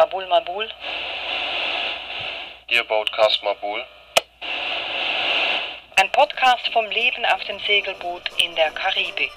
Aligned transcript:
Mabul 0.00 0.26
Mabul. 0.28 0.66
Ihr 2.68 2.84
Boatcast 2.84 3.42
Mabul. 3.42 3.84
Ein 5.96 6.10
Podcast 6.12 6.66
vom 6.72 6.86
Leben 6.86 7.22
auf 7.26 7.44
dem 7.44 7.58
Segelboot 7.58 8.22
in 8.38 8.54
der 8.54 8.70
Karibik. 8.70 9.30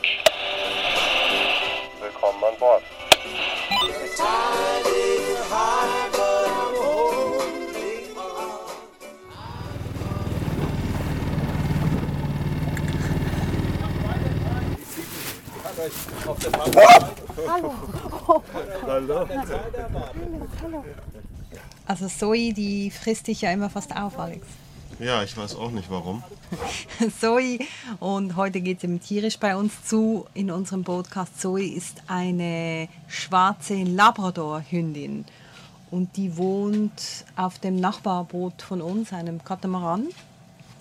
Willkommen 2.00 2.42
an 2.46 2.58
Bord. 2.60 2.84
Also 21.86 22.08
Zoe, 22.08 22.54
die 22.54 22.92
frisst 22.92 23.28
dich 23.28 23.42
ja 23.42 23.52
immer 23.52 23.70
fast 23.70 23.96
auf, 23.96 24.18
Alex. 24.18 24.48
Ja, 25.00 25.24
ich 25.24 25.36
weiß 25.36 25.56
auch 25.56 25.72
nicht 25.72 25.90
warum. 25.90 26.24
Zoe 27.20 27.60
und 28.00 28.36
heute 28.36 28.62
geht 28.62 28.78
es 28.78 28.84
eben 28.84 29.02
tierisch 29.02 29.38
bei 29.38 29.56
uns 29.56 29.84
zu 29.84 30.28
in 30.34 30.52
unserem 30.52 30.84
Podcast. 30.84 31.42
Zoe 31.42 31.66
ist 31.66 32.04
eine 32.08 32.88
schwarze 33.08 33.84
Labrador-Hündin 33.84 35.26
und 35.92 36.16
die 36.16 36.38
wohnt 36.38 37.26
auf 37.36 37.60
dem 37.60 37.76
Nachbarboot 37.76 38.62
von 38.62 38.82
uns, 38.82 39.12
einem 39.14 39.44
Katamaran. 39.44 40.08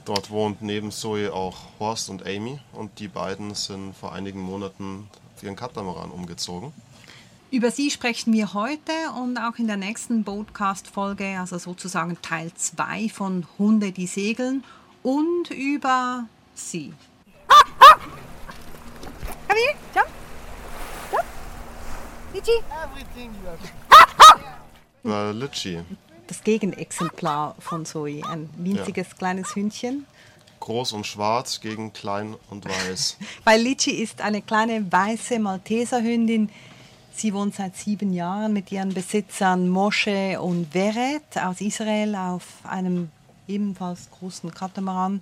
Dort 0.04 0.30
wohnt 0.30 0.62
neben 0.62 0.90
Zoe 0.90 1.32
auch 1.32 1.56
Horst 1.78 2.10
und 2.10 2.26
Amy 2.26 2.58
und 2.72 2.98
die 2.98 3.08
beiden 3.08 3.54
sind 3.54 3.96
vor 3.96 4.12
einigen 4.12 4.40
Monaten 4.40 5.08
auf 5.36 5.42
ihren 5.42 5.56
Katamaran 5.56 6.10
umgezogen. 6.10 6.72
Über 7.52 7.70
sie 7.70 7.90
sprechen 7.90 8.32
wir 8.32 8.54
heute 8.54 8.92
und 9.20 9.36
auch 9.36 9.58
in 9.58 9.66
der 9.66 9.76
nächsten 9.76 10.24
Podcast-Folge, 10.24 11.38
also 11.38 11.58
sozusagen 11.58 12.16
Teil 12.22 12.50
2 12.54 13.10
von 13.10 13.46
Hunde, 13.58 13.92
die 13.92 14.06
segeln 14.06 14.64
und 15.02 15.50
über 15.50 16.24
sie. 16.54 16.94
Come 19.46 19.60
here, 19.60 19.76
jump. 19.94 20.08
Jump. 21.12 21.24
Litchi. 22.32 22.52
Äh, 25.04 25.32
Litchi, 25.32 25.80
Das 26.28 26.42
Gegenexemplar 26.42 27.54
von 27.58 27.84
Zoe, 27.84 28.22
ein 28.30 28.48
winziges 28.56 29.14
kleines 29.14 29.54
Hündchen. 29.54 30.06
groß 30.60 30.92
und 30.92 31.06
schwarz 31.06 31.60
gegen 31.60 31.92
klein 31.92 32.34
und 32.48 32.64
weiß. 32.64 33.18
Weil 33.44 33.60
Litchi 33.60 33.90
ist 33.90 34.22
eine 34.22 34.40
kleine 34.40 34.90
weiße 34.90 35.38
Malteserhündin. 35.38 36.48
Sie 37.14 37.34
wohnt 37.34 37.54
seit 37.54 37.76
sieben 37.76 38.12
Jahren 38.12 38.52
mit 38.52 38.72
ihren 38.72 38.94
Besitzern 38.94 39.68
Moshe 39.68 40.40
und 40.40 40.74
Veret 40.74 41.36
aus 41.36 41.60
Israel 41.60 42.14
auf 42.14 42.44
einem 42.64 43.10
ebenfalls 43.46 44.10
großen 44.10 44.52
Katamaran. 44.52 45.20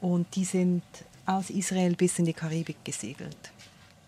Und 0.00 0.34
die 0.34 0.44
sind 0.44 0.82
aus 1.26 1.50
Israel 1.50 1.94
bis 1.94 2.18
in 2.18 2.24
die 2.24 2.32
Karibik 2.32 2.84
gesegelt. 2.84 3.36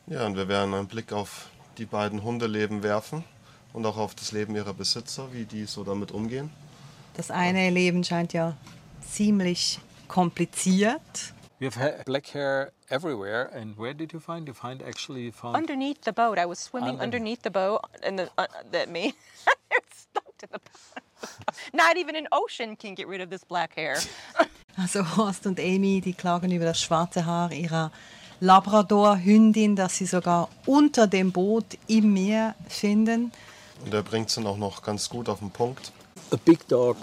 Ja, 0.06 0.26
und 0.26 0.36
wir 0.36 0.48
werden 0.48 0.74
einen 0.74 0.86
Blick 0.86 1.12
auf 1.12 1.48
die 1.76 1.84
beiden 1.84 2.22
Hundeleben 2.22 2.82
werfen 2.82 3.24
und 3.72 3.84
auch 3.84 3.96
auf 3.96 4.14
das 4.14 4.32
Leben 4.32 4.56
ihrer 4.56 4.74
Besitzer, 4.74 5.28
wie 5.32 5.44
die 5.44 5.64
so 5.64 5.84
damit 5.84 6.10
umgehen. 6.10 6.50
Das 7.14 7.30
eine 7.30 7.70
Leben 7.70 8.04
scheint 8.04 8.32
ja 8.32 8.56
ziemlich 9.10 9.80
kompliziert. 10.06 11.34
We 11.60 11.66
have 11.66 11.74
ha- 11.76 12.02
black 12.06 12.26
hair 12.28 12.72
everywhere. 12.88 13.50
And 13.52 13.76
where 13.76 13.92
did 13.94 14.12
you 14.12 14.20
find? 14.20 14.46
You 14.46 14.54
find 14.54 14.80
actually 14.82 15.22
you 15.22 15.32
found 15.32 15.56
Underneath 15.56 16.02
the 16.02 16.12
boat. 16.12 16.38
I 16.38 16.46
was 16.46 16.58
swimming 16.60 16.90
Under- 17.00 17.02
underneath 17.04 17.42
the 17.42 17.50
boat, 17.50 17.80
and 18.02 18.18
the, 18.18 18.30
uh, 18.38 18.46
that 18.72 18.88
me. 18.88 19.14
it's 19.72 20.00
stuck 20.02 20.36
to 20.38 20.46
the 20.46 20.58
boat. 20.58 21.30
Not 21.72 21.96
even 21.96 22.14
an 22.14 22.28
ocean 22.30 22.76
can 22.76 22.94
get 22.94 23.08
rid 23.08 23.20
of 23.20 23.30
this 23.30 23.44
black 23.44 23.74
hair. 23.76 23.96
Also 24.80 25.02
Horst 25.16 25.44
und 25.46 25.58
Amy, 25.58 26.00
die 26.00 26.12
klagen 26.12 26.52
über 26.52 26.64
das 26.64 26.80
schwarze 26.80 27.26
Haar 27.26 27.50
ihrer 27.50 27.90
Labrador-Hündin, 28.38 29.74
das 29.74 29.96
sie 29.96 30.06
sogar 30.06 30.48
unter 30.66 31.08
dem 31.08 31.32
Boot 31.32 31.76
im 31.88 32.12
Meer 32.12 32.54
finden. 32.68 33.32
Und 33.84 33.92
er 33.92 34.04
bringt 34.04 34.28
es 34.28 34.36
dann 34.36 34.46
auch 34.46 34.56
noch 34.56 34.82
ganz 34.82 35.08
gut 35.08 35.28
auf 35.28 35.40
den 35.40 35.50
Punkt. 35.50 35.90
a 36.30 36.36
big 36.36 36.66
dog 36.68 36.96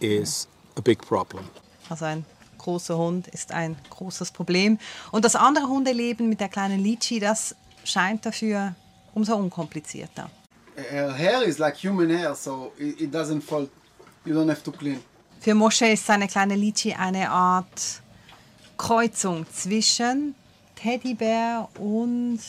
is 0.00 0.48
a 0.76 0.80
big 0.80 0.98
problem. 1.06 1.44
Also 1.88 2.04
ein 2.06 2.24
großer 2.60 2.96
Hund 2.96 3.28
ist 3.28 3.52
ein 3.52 3.76
großes 3.90 4.30
Problem. 4.30 4.78
Und 5.10 5.24
das 5.24 5.34
andere 5.34 5.66
Hundeleben 5.68 6.28
mit 6.28 6.40
der 6.40 6.48
kleinen 6.48 6.80
Litchi, 6.80 7.18
das 7.18 7.54
scheint 7.84 8.24
dafür 8.24 8.74
umso 9.14 9.34
unkomplizierter. 9.36 10.30
her 10.88 11.12
hair 11.12 11.42
is 11.42 11.58
like 11.58 11.76
human 11.76 12.10
hair, 12.10 12.34
so 12.34 12.72
it, 12.78 13.00
it 13.00 13.10
doesn't 13.10 13.42
fall. 13.42 13.68
You 14.24 14.34
don't 14.34 14.48
have 14.48 14.62
to 14.64 14.72
clean. 14.72 15.00
Für 15.40 15.54
Mosche 15.54 15.86
ist 15.86 16.06
seine 16.06 16.28
kleine 16.28 16.54
Litchi 16.54 16.92
eine 16.92 17.30
Art 17.30 18.02
Kreuzung 18.76 19.46
zwischen 19.50 20.34
Teddybär 20.74 21.68
und 21.78 22.40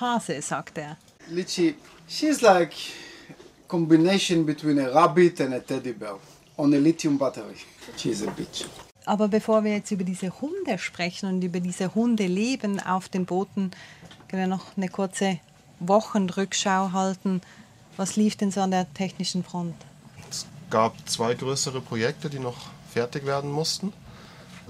Hase, 0.00 0.40
sagt 0.40 0.78
er. 0.78 0.96
Litchi, 1.30 1.74
she's 2.08 2.40
like 2.40 2.72
combination 3.68 4.46
between 4.46 4.78
a 4.78 4.88
rabbit 4.88 5.40
and 5.40 5.54
a 5.54 5.60
teddy 5.60 5.92
bear 5.92 6.16
on 6.56 6.72
a 6.72 6.78
lithium 6.78 7.18
battery. 7.18 7.56
She's 7.96 8.22
a 8.22 8.26
bitch. 8.30 8.66
Aber 9.08 9.28
bevor 9.28 9.64
wir 9.64 9.72
jetzt 9.72 9.90
über 9.90 10.04
diese 10.04 10.38
Hunde 10.42 10.76
sprechen 10.76 11.30
und 11.30 11.42
über 11.42 11.60
diese 11.60 11.94
Hundeleben 11.94 12.78
auf 12.78 13.08
den 13.08 13.24
Booten, 13.24 13.70
können 14.28 14.42
wir 14.42 14.46
noch 14.46 14.76
eine 14.76 14.90
kurze 14.90 15.40
Wochenrückschau 15.80 16.92
halten. 16.92 17.40
Was 17.96 18.16
lief 18.16 18.36
denn 18.36 18.50
so 18.50 18.60
an 18.60 18.70
der 18.70 18.92
technischen 18.92 19.42
Front? 19.42 19.74
Es 20.28 20.44
gab 20.68 20.92
zwei 21.08 21.32
größere 21.32 21.80
Projekte, 21.80 22.28
die 22.28 22.38
noch 22.38 22.68
fertig 22.92 23.24
werden 23.24 23.50
mussten. 23.50 23.94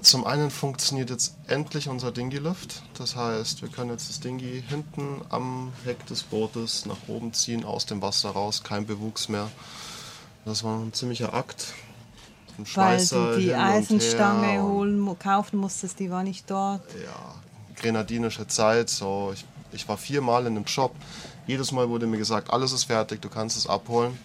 Zum 0.02 0.24
einen 0.24 0.52
funktioniert 0.52 1.10
jetzt 1.10 1.34
endlich 1.48 1.88
unser 1.88 2.12
Dingy-Lift. 2.12 2.84
Das 2.96 3.16
heißt, 3.16 3.62
wir 3.62 3.70
können 3.70 3.90
jetzt 3.90 4.08
das 4.08 4.20
Dingy 4.20 4.62
hinten 4.68 5.20
am 5.30 5.72
Heck 5.84 6.06
des 6.06 6.22
Bootes 6.22 6.86
nach 6.86 7.08
oben 7.08 7.32
ziehen, 7.32 7.64
aus 7.64 7.86
dem 7.86 8.00
Wasser 8.02 8.30
raus, 8.30 8.62
kein 8.62 8.86
Bewuchs 8.86 9.28
mehr. 9.28 9.50
Das 10.44 10.62
war 10.62 10.78
ein 10.78 10.92
ziemlicher 10.92 11.34
Akt. 11.34 11.74
Weil 12.58 12.66
Schweißer 12.66 13.32
du 13.32 13.40
die 13.40 13.54
Eisenstange 13.54 14.62
holen, 14.62 15.18
kaufen 15.18 15.58
musstest, 15.58 15.98
die 16.00 16.10
war 16.10 16.22
nicht 16.24 16.50
dort. 16.50 16.82
ja, 16.94 17.34
grenadinische 17.76 18.46
Zeit. 18.46 18.90
So, 18.90 19.32
ich, 19.32 19.44
ich 19.72 19.88
war 19.88 19.96
viermal 19.96 20.46
in 20.46 20.54
dem 20.54 20.66
Shop. 20.66 20.94
Jedes 21.46 21.72
Mal 21.72 21.88
wurde 21.88 22.06
mir 22.06 22.18
gesagt, 22.18 22.50
alles 22.50 22.72
ist 22.72 22.84
fertig, 22.84 23.22
du 23.22 23.28
kannst 23.28 23.56
es 23.56 23.66
abholen. 23.66 24.18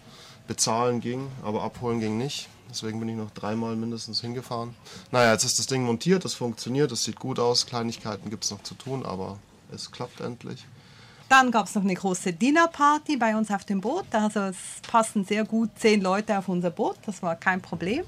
Bezahlen 0.48 1.00
ging, 1.00 1.28
aber 1.44 1.64
abholen 1.64 2.00
ging 2.00 2.18
nicht. 2.18 2.50
Deswegen 2.70 3.00
bin 3.00 3.08
ich 3.08 3.16
noch 3.16 3.32
dreimal 3.32 3.76
mindestens 3.76 4.20
hingefahren. 4.20 4.76
Naja, 5.12 5.32
jetzt 5.32 5.44
ist 5.44 5.60
das 5.60 5.68
Ding 5.68 5.84
montiert, 5.84 6.26
es 6.26 6.34
funktioniert, 6.34 6.92
es 6.92 7.04
sieht 7.04 7.20
gut 7.20 7.40
aus. 7.40 7.66
Kleinigkeiten 7.68 8.30
gibt 8.30 8.44
es 8.44 8.52
noch 8.52 8.64
zu 8.64 8.74
tun, 8.74 9.06
aber 9.06 9.38
es 9.72 9.92
klappt 9.92 10.22
endlich. 10.22 10.66
Dann 11.30 11.52
gab 11.52 11.68
es 11.68 11.76
noch 11.76 11.84
eine 11.84 11.94
große 11.94 12.34
Dinnerparty 12.34 13.18
bei 13.18 13.36
uns 13.38 13.52
auf 13.52 13.64
dem 13.64 13.80
Boot. 13.80 14.06
Also 14.12 14.42
es 14.42 14.58
passen 14.88 15.24
sehr 15.24 15.46
gut 15.46 15.70
zehn 15.78 16.02
Leute 16.02 16.38
auf 16.38 16.50
unser 16.50 16.72
Boot. 16.72 16.98
Das 17.06 17.22
war 17.22 17.36
kein 17.36 17.62
Problem. 17.62 18.04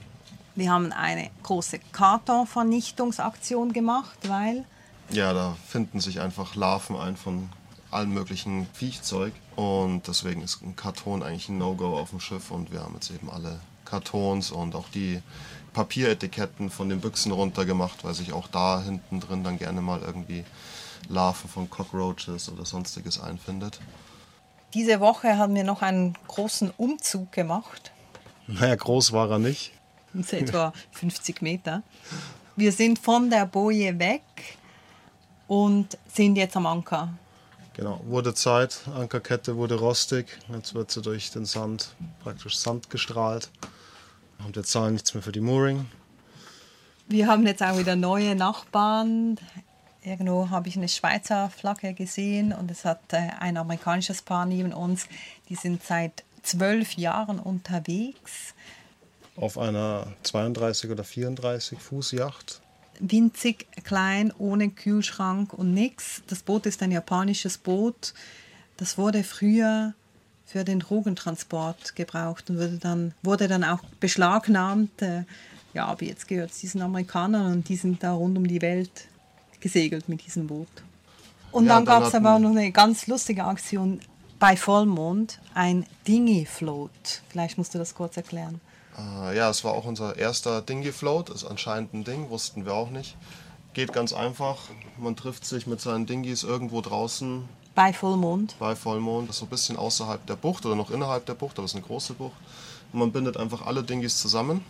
Wir 0.55 0.71
haben 0.71 0.91
eine 0.91 1.29
große 1.43 1.79
Kartonvernichtungsaktion 1.91 3.73
gemacht, 3.73 4.17
weil 4.27 4.63
Ja, 5.09 5.33
da 5.33 5.55
finden 5.67 5.99
sich 5.99 6.21
einfach 6.21 6.55
Larven 6.55 6.95
ein 6.95 7.17
von 7.17 7.49
allem 7.91 8.13
möglichen 8.13 8.67
Viechzeug. 8.73 9.33
Und 9.55 10.07
deswegen 10.07 10.41
ist 10.41 10.61
ein 10.61 10.75
Karton 10.75 11.23
eigentlich 11.23 11.49
ein 11.49 11.57
No-Go 11.57 11.97
auf 11.97 12.09
dem 12.09 12.19
Schiff. 12.19 12.51
Und 12.51 12.71
wir 12.71 12.81
haben 12.81 12.93
jetzt 12.95 13.11
eben 13.11 13.29
alle 13.29 13.59
Kartons 13.85 14.51
und 14.51 14.75
auch 14.75 14.89
die 14.89 15.21
Papieretiketten 15.73 16.69
von 16.69 16.89
den 16.89 17.01
Büchsen 17.01 17.31
runtergemacht, 17.31 18.03
weil 18.03 18.13
sich 18.13 18.33
auch 18.33 18.47
da 18.47 18.81
hinten 18.81 19.19
drin 19.19 19.43
dann 19.43 19.57
gerne 19.59 19.81
mal 19.81 20.01
irgendwie 20.01 20.43
Larven 21.09 21.49
von 21.49 21.69
Cockroaches 21.69 22.49
oder 22.49 22.65
sonstiges 22.65 23.19
einfindet. 23.19 23.79
diese 24.73 24.99
Woche 24.99 25.37
haben 25.37 25.53
wir 25.55 25.63
noch 25.63 25.81
einen 25.81 26.17
großen 26.27 26.71
Umzug 26.77 27.31
gemacht. 27.31 27.91
Naja, 28.47 28.75
groß 28.75 29.11
war 29.11 29.29
er 29.31 29.39
nicht. 29.39 29.71
Ist 30.19 30.33
etwa 30.33 30.73
50 30.91 31.41
Meter. 31.41 31.83
Wir 32.55 32.71
sind 32.71 32.99
von 32.99 33.29
der 33.29 33.45
Boje 33.45 33.99
weg 33.99 34.21
und 35.47 35.97
sind 36.13 36.35
jetzt 36.35 36.55
am 36.55 36.65
Anker. 36.65 37.09
Genau, 37.73 37.99
wurde 38.05 38.33
Zeit, 38.33 38.79
Ankerkette 38.95 39.57
wurde 39.57 39.75
rostig, 39.75 40.27
jetzt 40.53 40.73
wird 40.73 40.91
sie 40.91 41.01
durch 41.01 41.31
den 41.31 41.43
Sand, 41.43 41.93
praktisch 42.23 42.57
Sand 42.57 42.89
gestrahlt. 42.89 43.49
Und 44.45 44.55
wir 44.55 44.63
zahlen 44.63 44.93
nichts 44.93 45.13
mehr 45.13 45.23
für 45.23 45.33
die 45.33 45.41
Mooring. 45.41 45.85
Wir 47.07 47.27
haben 47.27 47.45
jetzt 47.45 47.61
auch 47.61 47.77
wieder 47.77 47.95
neue 47.95 48.35
Nachbarn. 48.35 49.37
Irgendwo 50.01 50.49
habe 50.49 50.69
ich 50.69 50.77
eine 50.77 50.87
Schweizer 50.87 51.49
Flagge 51.49 51.93
gesehen 51.93 52.53
und 52.53 52.71
es 52.71 52.85
hat 52.85 53.01
äh, 53.11 53.29
ein 53.39 53.57
amerikanisches 53.57 54.21
Paar 54.21 54.45
neben 54.45 54.73
uns. 54.73 55.07
Die 55.49 55.55
sind 55.55 55.83
seit 55.83 56.23
zwölf 56.43 56.93
Jahren 56.93 57.39
unterwegs. 57.39 58.53
Auf 59.35 59.57
einer 59.57 60.07
32 60.23 60.91
oder 60.91 61.03
34 61.03 61.79
Fuß 61.79 62.11
Yacht. 62.13 62.61
Winzig, 62.99 63.67
klein, 63.83 64.33
ohne 64.37 64.69
Kühlschrank 64.69 65.53
und 65.53 65.73
nichts. 65.73 66.21
Das 66.27 66.43
Boot 66.43 66.65
ist 66.65 66.81
ein 66.81 66.91
japanisches 66.91 67.57
Boot. 67.57 68.13
Das 68.77 68.97
wurde 68.97 69.23
früher 69.23 69.93
für 70.45 70.63
den 70.63 70.79
Drogentransport 70.79 71.95
gebraucht 71.95 72.49
und 72.49 72.57
wurde 72.57 72.77
dann, 72.77 73.13
wurde 73.23 73.47
dann 73.47 73.63
auch 73.63 73.83
beschlagnahmt. 73.99 75.01
Äh, 75.01 75.23
ja, 75.73 75.87
aber 75.87 76.05
jetzt 76.05 76.27
gehört 76.27 76.51
es 76.51 76.59
diesen 76.59 76.81
Amerikanern 76.81 77.51
und 77.51 77.69
die 77.69 77.75
sind 77.75 78.01
da 78.03 78.13
rund 78.13 78.37
um 78.37 78.47
die 78.47 78.61
Welt 78.61 79.07
gesegelt 79.59 80.07
mit 80.07 80.25
diesem 80.25 80.47
Boot. 80.47 80.67
Und 81.51 81.65
Ja, 81.65 81.75
dann 81.75 81.85
dann 81.85 82.01
gab 82.01 82.07
es 82.07 82.15
aber 82.15 82.35
auch 82.35 82.39
noch 82.39 82.51
eine 82.51 82.71
ganz 82.71 83.07
lustige 83.07 83.43
Aktion 83.43 83.99
bei 84.39 84.55
Vollmond, 84.55 85.39
ein 85.53 85.85
Dinghy-Float. 86.07 87.21
Vielleicht 87.29 87.57
musst 87.57 87.73
du 87.73 87.77
das 87.77 87.95
kurz 87.95 88.15
erklären. 88.15 88.61
Äh, 88.97 89.35
ja, 89.35 89.49
es 89.49 89.63
war 89.63 89.73
auch 89.73 89.85
unser 89.85 90.17
erster 90.17 90.61
Dinghy 90.61 90.91
Float, 90.91 91.29
ist 91.29 91.45
anscheinend 91.45 91.93
ein 91.93 92.03
Ding, 92.03 92.29
wussten 92.29 92.65
wir 92.65 92.73
auch 92.73 92.89
nicht. 92.89 93.17
Geht 93.73 93.91
ganz 93.91 94.13
einfach, 94.13 94.57
man 94.97 95.15
trifft 95.15 95.45
sich 95.45 95.67
mit 95.67 95.81
seinen 95.81 96.05
Dinghies 96.05 96.43
irgendwo 96.43 96.79
draußen 96.81 97.47
Bei 97.73 97.91
Vollmond. 97.91 98.55
bei 98.57 98.75
Vollmond, 98.75 99.27
das 99.27 99.35
ist 99.35 99.39
so 99.41 99.45
ein 99.45 99.49
bisschen 99.49 99.75
außerhalb 99.77 100.25
der 100.27 100.37
Bucht 100.37 100.65
oder 100.65 100.75
noch 100.75 100.91
innerhalb 100.91 101.25
der 101.25 101.33
Bucht, 101.33 101.57
aber 101.57 101.65
es 101.65 101.71
ist 101.71 101.77
eine 101.77 101.85
große 101.85 102.13
Bucht. 102.13 102.37
Und 102.93 102.99
man 102.99 103.11
bindet 103.11 103.35
einfach 103.35 103.65
alle 103.65 103.83
Dinghies 103.83 104.17
zusammen 104.17 104.63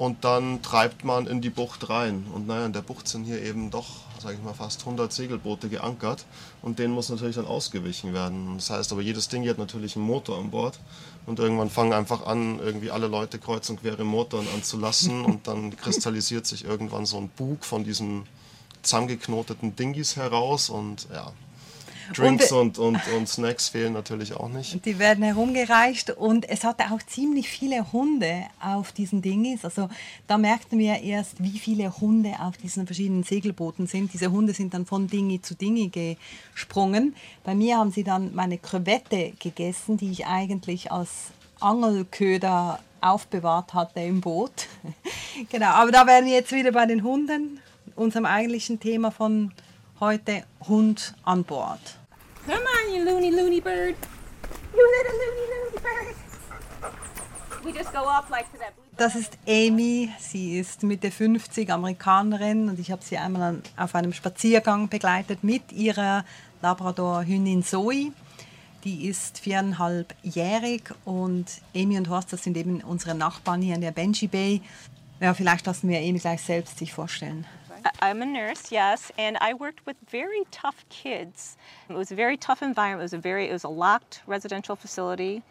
und 0.00 0.24
dann 0.24 0.62
treibt 0.62 1.04
man 1.04 1.26
in 1.26 1.42
die 1.42 1.50
Bucht 1.50 1.90
rein. 1.90 2.24
Und 2.34 2.46
naja, 2.46 2.64
in 2.64 2.72
der 2.72 2.80
Bucht 2.80 3.06
sind 3.06 3.24
hier 3.24 3.42
eben 3.42 3.70
doch, 3.70 3.84
sage 4.18 4.36
ich 4.36 4.42
mal, 4.42 4.54
fast 4.54 4.80
100 4.80 5.12
Segelboote 5.12 5.68
geankert. 5.68 6.24
Und 6.62 6.78
denen 6.78 6.94
muss 6.94 7.10
natürlich 7.10 7.36
dann 7.36 7.44
ausgewichen 7.44 8.14
werden. 8.14 8.54
Das 8.56 8.70
heißt 8.70 8.92
aber, 8.92 9.02
jedes 9.02 9.28
Ding 9.28 9.46
hat 9.46 9.58
natürlich 9.58 9.96
einen 9.96 10.06
Motor 10.06 10.38
an 10.38 10.50
Bord. 10.50 10.80
Und 11.26 11.38
irgendwann 11.38 11.68
fangen 11.68 11.92
einfach 11.92 12.24
an, 12.24 12.60
irgendwie 12.60 12.90
alle 12.90 13.08
Leute 13.08 13.38
kreuz 13.38 13.68
und 13.68 13.82
quer 13.82 14.00
im 14.00 14.06
Motor 14.06 14.40
an 14.40 14.62
zu 14.62 14.78
lassen. 14.78 15.22
Und 15.26 15.46
dann 15.46 15.76
kristallisiert 15.76 16.46
sich 16.46 16.64
irgendwann 16.64 17.04
so 17.04 17.18
ein 17.18 17.28
Bug 17.28 17.66
von 17.66 17.84
diesen 17.84 18.24
zusammengeknoteten 18.80 19.76
Dinghies 19.76 20.16
heraus. 20.16 20.70
Und 20.70 21.08
ja, 21.12 21.30
Drinks 22.14 22.50
wir- 22.50 22.58
und, 22.58 22.78
und, 22.78 23.00
und 23.16 23.28
Snacks 23.28 23.68
fehlen 23.68 23.92
natürlich 23.92 24.34
auch 24.34 24.48
nicht. 24.48 24.84
Die 24.84 24.98
werden 24.98 25.24
herumgereicht 25.24 26.10
und 26.10 26.48
es 26.48 26.64
hatte 26.64 26.84
auch 26.92 27.02
ziemlich 27.02 27.48
viele 27.48 27.92
Hunde 27.92 28.44
auf 28.60 28.92
diesen 28.92 29.22
Dingis. 29.22 29.64
Also 29.64 29.88
da 30.26 30.38
merkten 30.38 30.78
wir 30.78 31.00
erst, 31.00 31.42
wie 31.42 31.58
viele 31.58 32.00
Hunde 32.00 32.34
auf 32.40 32.56
diesen 32.56 32.86
verschiedenen 32.86 33.22
Segelbooten 33.22 33.86
sind. 33.86 34.12
Diese 34.12 34.30
Hunde 34.30 34.52
sind 34.52 34.74
dann 34.74 34.86
von 34.86 35.06
Dingi 35.06 35.40
zu 35.40 35.54
Dingi 35.54 35.90
gesprungen. 36.54 37.14
Bei 37.44 37.54
mir 37.54 37.78
haben 37.78 37.92
sie 37.92 38.04
dann 38.04 38.34
meine 38.34 38.58
Krevette 38.58 39.32
gegessen, 39.38 39.96
die 39.96 40.10
ich 40.10 40.26
eigentlich 40.26 40.90
als 40.92 41.32
Angelköder 41.60 42.80
aufbewahrt 43.00 43.74
hatte 43.74 44.00
im 44.00 44.20
Boot. 44.20 44.68
genau, 45.50 45.68
aber 45.68 45.90
da 45.90 46.06
wären 46.06 46.26
wir 46.26 46.32
jetzt 46.32 46.52
wieder 46.52 46.72
bei 46.72 46.86
den 46.86 47.02
Hunden, 47.02 47.60
unserem 47.96 48.26
eigentlichen 48.26 48.80
Thema 48.80 49.10
von 49.10 49.52
heute, 50.00 50.44
Hund 50.66 51.14
an 51.24 51.44
Bord. 51.44 51.99
Come 52.50 52.66
on, 52.66 52.92
you 52.92 53.04
loony 53.04 53.30
loony 53.30 53.60
bird. 53.60 53.94
You 54.74 54.84
little 54.96 55.16
loony 55.22 55.46
loony 55.52 55.78
bird. 55.86 56.16
We 57.64 57.72
just 57.72 57.92
go 57.92 58.08
up 58.08 58.28
like 58.28 58.50
to 58.50 58.58
that. 58.58 58.72
Das 58.96 59.14
ist 59.14 59.38
Amy. 59.46 60.10
Sie 60.18 60.58
ist 60.58 60.82
Mitte 60.82 61.12
50, 61.12 61.70
Amerikanerin 61.70 62.68
und 62.68 62.80
ich 62.80 62.90
habe 62.90 63.04
sie 63.04 63.18
einmal 63.18 63.42
an, 63.42 63.62
auf 63.76 63.94
einem 63.94 64.12
Spaziergang 64.12 64.88
begleitet 64.88 65.44
mit 65.44 65.70
ihrer 65.70 66.24
Labrador-Hündin 66.60 67.62
Zoe. 67.62 68.10
Die 68.82 69.06
ist 69.06 69.38
viereinhalbjährig 69.38 70.82
und 71.04 71.46
Amy 71.72 71.98
und 71.98 72.08
Horst, 72.08 72.32
das 72.32 72.42
sind 72.42 72.56
eben 72.56 72.80
unsere 72.80 73.14
Nachbarn 73.14 73.62
hier 73.62 73.76
in 73.76 73.80
der 73.80 73.92
Benji 73.92 74.26
Bay. 74.26 74.60
Ja, 75.20 75.34
vielleicht 75.34 75.66
lassen 75.66 75.88
wir 75.88 76.00
Amy 76.00 76.18
gleich 76.18 76.42
selbst 76.42 76.78
sich 76.78 76.92
vorstellen. 76.92 77.46
I'm 78.00 78.22
a 78.22 78.26
nurse, 78.26 78.72
yes, 78.72 79.12
and 79.18 79.36
I 79.40 79.54
worked 79.54 79.86
with 79.86 79.96
very 80.08 80.44
tough 80.50 80.84
kids. 80.88 81.56
It 81.88 81.94
was 81.94 82.10
a 82.10 82.14
very 82.14 82.36
tough 82.36 82.62
environment. 82.62 83.02
It 83.02 83.04
was 83.04 83.12
a 83.14 83.18
very 83.18 83.48
it 83.48 83.52
was 83.52 83.64
a 83.64 83.68
locked 83.68 84.22
residential 84.26 84.76
facility. 84.76 85.42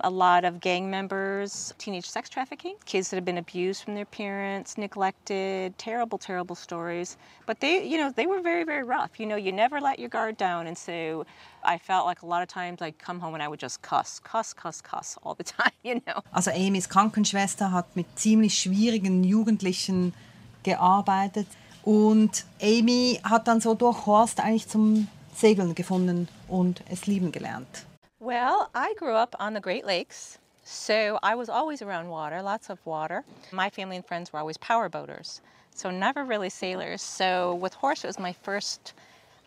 A 0.00 0.08
lot 0.08 0.46
of 0.46 0.58
gang 0.58 0.90
members, 0.90 1.74
teenage 1.76 2.06
sex 2.08 2.30
trafficking, 2.30 2.76
kids 2.86 3.10
that 3.10 3.16
have 3.16 3.26
been 3.26 3.36
abused 3.36 3.84
from 3.84 3.94
their 3.94 4.06
parents, 4.06 4.78
neglected, 4.78 5.76
terrible, 5.76 6.16
terrible 6.16 6.54
stories. 6.54 7.18
But 7.44 7.60
they, 7.60 7.86
you 7.86 7.98
know, 7.98 8.10
they 8.10 8.26
were 8.26 8.40
very, 8.40 8.64
very 8.64 8.84
rough. 8.84 9.20
You 9.20 9.26
know, 9.26 9.36
you 9.36 9.52
never 9.52 9.82
let 9.82 9.98
your 9.98 10.08
guard 10.08 10.38
down, 10.38 10.66
and 10.66 10.78
so 10.78 11.26
I 11.62 11.76
felt 11.76 12.06
like 12.06 12.22
a 12.22 12.26
lot 12.26 12.42
of 12.42 12.48
times 12.48 12.80
I'd 12.80 12.98
come 12.98 13.20
home 13.20 13.34
and 13.34 13.42
I 13.42 13.48
would 13.48 13.60
just 13.60 13.82
cuss, 13.82 14.18
cuss, 14.18 14.54
cuss, 14.54 14.80
cuss 14.80 15.18
all 15.22 15.34
the 15.34 15.44
time. 15.44 15.72
You 15.84 16.00
know. 16.06 16.22
Also 16.32 16.50
Amy 16.52 16.78
ist 16.78 16.88
Krankenschwester, 16.88 17.70
hat 17.72 17.94
mit 17.94 18.06
ziemlich 18.18 18.58
schwierigen 18.58 19.24
Jugendlichen 19.24 20.14
gearbeitet 20.62 21.48
und 21.82 22.44
Amy 22.60 23.20
hat 23.22 23.48
dann 23.48 23.60
so 23.60 23.74
durch 23.74 24.06
Horst 24.06 24.40
eigentlich 24.40 24.68
zum 24.68 25.08
Segeln 25.34 25.74
gefunden 25.74 26.28
und 26.48 26.82
es 26.88 27.06
lieben 27.06 27.32
gelernt. 27.32 27.86
Well, 28.20 28.68
I 28.74 28.94
grew 28.96 29.14
up 29.14 29.34
on 29.40 29.54
the 29.54 29.60
Great 29.60 29.84
Lakes, 29.84 30.38
so 30.62 31.18
I 31.22 31.34
was 31.34 31.48
always 31.48 31.82
around 31.82 32.08
water, 32.08 32.42
lots 32.42 32.70
of 32.70 32.78
water. 32.84 33.24
My 33.50 33.68
family 33.68 33.96
and 33.96 34.06
friends 34.06 34.32
were 34.32 34.38
always 34.40 34.58
power 34.58 34.88
boaters, 34.88 35.40
so 35.74 35.90
never 35.90 36.24
really 36.24 36.50
sailors. 36.50 37.02
So 37.02 37.58
with 37.60 37.74
horse, 37.74 38.04
it 38.04 38.06
was 38.06 38.18
my 38.18 38.32
first 38.44 38.94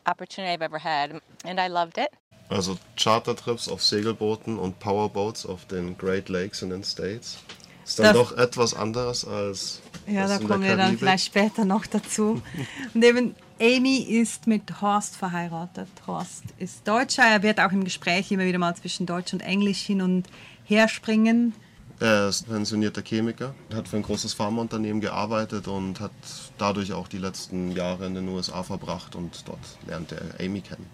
opportunity 0.06 0.54
I've 0.54 0.62
ever 0.62 0.80
had, 0.80 1.22
and 1.46 1.60
I 1.60 1.68
loved 1.68 1.98
it. 1.98 2.10
Also 2.50 2.78
Chartertrips 2.96 3.68
auf 3.70 3.82
Segelbooten 3.82 4.60
und 4.60 4.78
Powerboats 4.80 5.46
auf 5.46 5.66
den 5.66 5.98
Great 5.98 6.30
Lakes 6.30 6.62
in 6.62 6.70
den 6.70 6.84
States. 6.84 7.38
Ist 7.86 8.00
dann 8.00 8.06
Das- 8.06 8.16
doch 8.16 8.38
etwas 8.38 8.74
anderes 8.74 9.26
als 9.26 9.82
Ja, 10.08 10.28
da 10.28 10.38
kommen 10.40 10.64
wir 10.64 10.76
dann 10.78 10.98
vielleicht 10.98 11.26
später 11.26 11.66
noch 11.66 11.86
dazu. 11.86 12.42
Und 12.94 13.04
eben 13.04 13.36
Amy 13.60 13.98
ist 14.00 14.48
mit 14.48 14.82
Horst 14.82 15.16
verheiratet. 15.16 15.88
Horst 16.08 16.44
ist 16.58 16.88
Deutscher. 16.88 17.24
Er 17.24 17.42
wird 17.44 17.60
auch 17.60 17.72
im 17.72 17.84
Gespräch 17.84 18.32
immer 18.32 18.46
wieder 18.46 18.58
mal 18.58 18.76
zwischen 18.76 19.06
Deutsch 19.06 19.34
und 19.34 19.42
Englisch 19.42 19.80
hin 19.80 20.02
und 20.02 20.28
her 20.66 20.88
springen. 20.88 21.54
Er 22.00 22.28
ist 22.28 22.48
pensionierter 22.50 23.02
Chemiker, 23.02 23.56
hat 23.74 23.88
für 23.88 23.96
ein 23.96 24.04
großes 24.04 24.34
Pharmaunternehmen 24.34 25.00
gearbeitet 25.00 25.70
und 25.70 26.02
hat 26.02 26.12
dadurch 26.58 26.92
auch 26.92 27.08
die 27.08 27.18
letzten 27.20 27.72
Jahre 27.72 28.06
in 28.06 28.16
den 28.16 28.28
USA 28.28 28.64
verbracht 28.64 29.16
und 29.16 29.44
dort 29.48 29.60
lernte 29.88 30.16
er 30.38 30.46
Amy 30.46 30.60
kennen. 30.60 30.86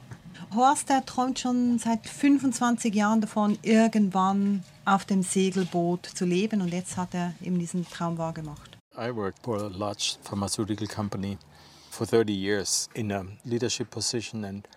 Horst, 0.54 0.90
der 0.90 1.06
träumt 1.06 1.40
schon 1.40 1.80
seit 1.80 2.06
25 2.06 2.94
Jahren 2.94 3.22
davon, 3.22 3.58
irgendwann 3.62 4.64
auf 4.84 5.06
dem 5.06 5.24
Segelboot 5.24 6.06
zu 6.06 6.26
leben. 6.26 6.62
Und 6.62 6.74
jetzt 6.74 6.98
hat 6.98 7.14
er 7.14 7.34
eben 7.42 7.58
diesen 7.58 7.88
Traum 7.90 8.18
wahrgemacht. 8.18 8.78
I 8.98 9.16
worked 9.16 9.40
for 9.44 9.62
a 9.62 9.70
large 9.70 10.18
pharmaceutical 10.24 10.88
company 10.88 11.38
for 11.90 12.06
30 12.06 12.34
years 12.34 12.90
in 12.94 13.12
a 13.14 13.26
leadership 13.46 13.90
position, 13.90 14.44
and 14.44 14.68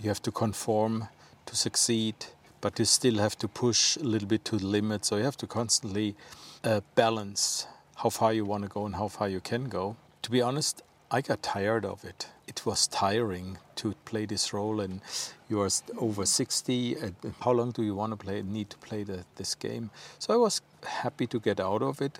you 0.00 0.08
have 0.08 0.22
to 0.22 0.30
conform 0.30 1.08
to 1.46 1.56
succeed, 1.56 2.14
but 2.60 2.78
you 2.78 2.84
still 2.84 3.18
have 3.18 3.36
to 3.38 3.48
push 3.48 3.96
a 3.96 4.04
little 4.04 4.28
bit 4.28 4.44
to 4.44 4.56
the 4.56 4.66
limit. 4.66 5.04
So 5.04 5.16
you 5.16 5.24
have 5.24 5.36
to 5.38 5.48
constantly 5.48 6.14
uh, 6.62 6.80
balance 6.94 7.66
how 7.96 8.10
far 8.10 8.32
you 8.32 8.44
want 8.44 8.62
to 8.62 8.68
go 8.68 8.86
and 8.86 8.94
how 8.94 9.08
far 9.08 9.28
you 9.28 9.40
can 9.40 9.68
go. 9.68 9.96
To 10.22 10.30
be 10.30 10.40
honest, 10.40 10.82
I 11.14 11.20
got 11.20 11.44
tired 11.44 11.84
of 11.84 12.04
it. 12.04 12.26
It 12.48 12.66
was 12.66 12.88
tiring 12.88 13.58
to 13.76 13.94
play 14.04 14.26
this 14.26 14.52
role, 14.52 14.80
and 14.80 15.00
you 15.48 15.60
are 15.60 15.68
over 15.96 16.26
60. 16.26 16.96
And 16.96 17.14
how 17.38 17.52
long 17.52 17.70
do 17.70 17.84
you 17.84 17.94
want 17.94 18.10
to 18.10 18.16
play? 18.16 18.42
Need 18.42 18.70
to 18.70 18.78
play 18.78 19.04
the, 19.04 19.24
this 19.36 19.54
game? 19.54 19.90
So 20.18 20.34
I 20.34 20.36
was 20.36 20.60
happy 20.82 21.28
to 21.28 21.38
get 21.38 21.60
out 21.60 21.82
of 21.82 22.02
it. 22.02 22.18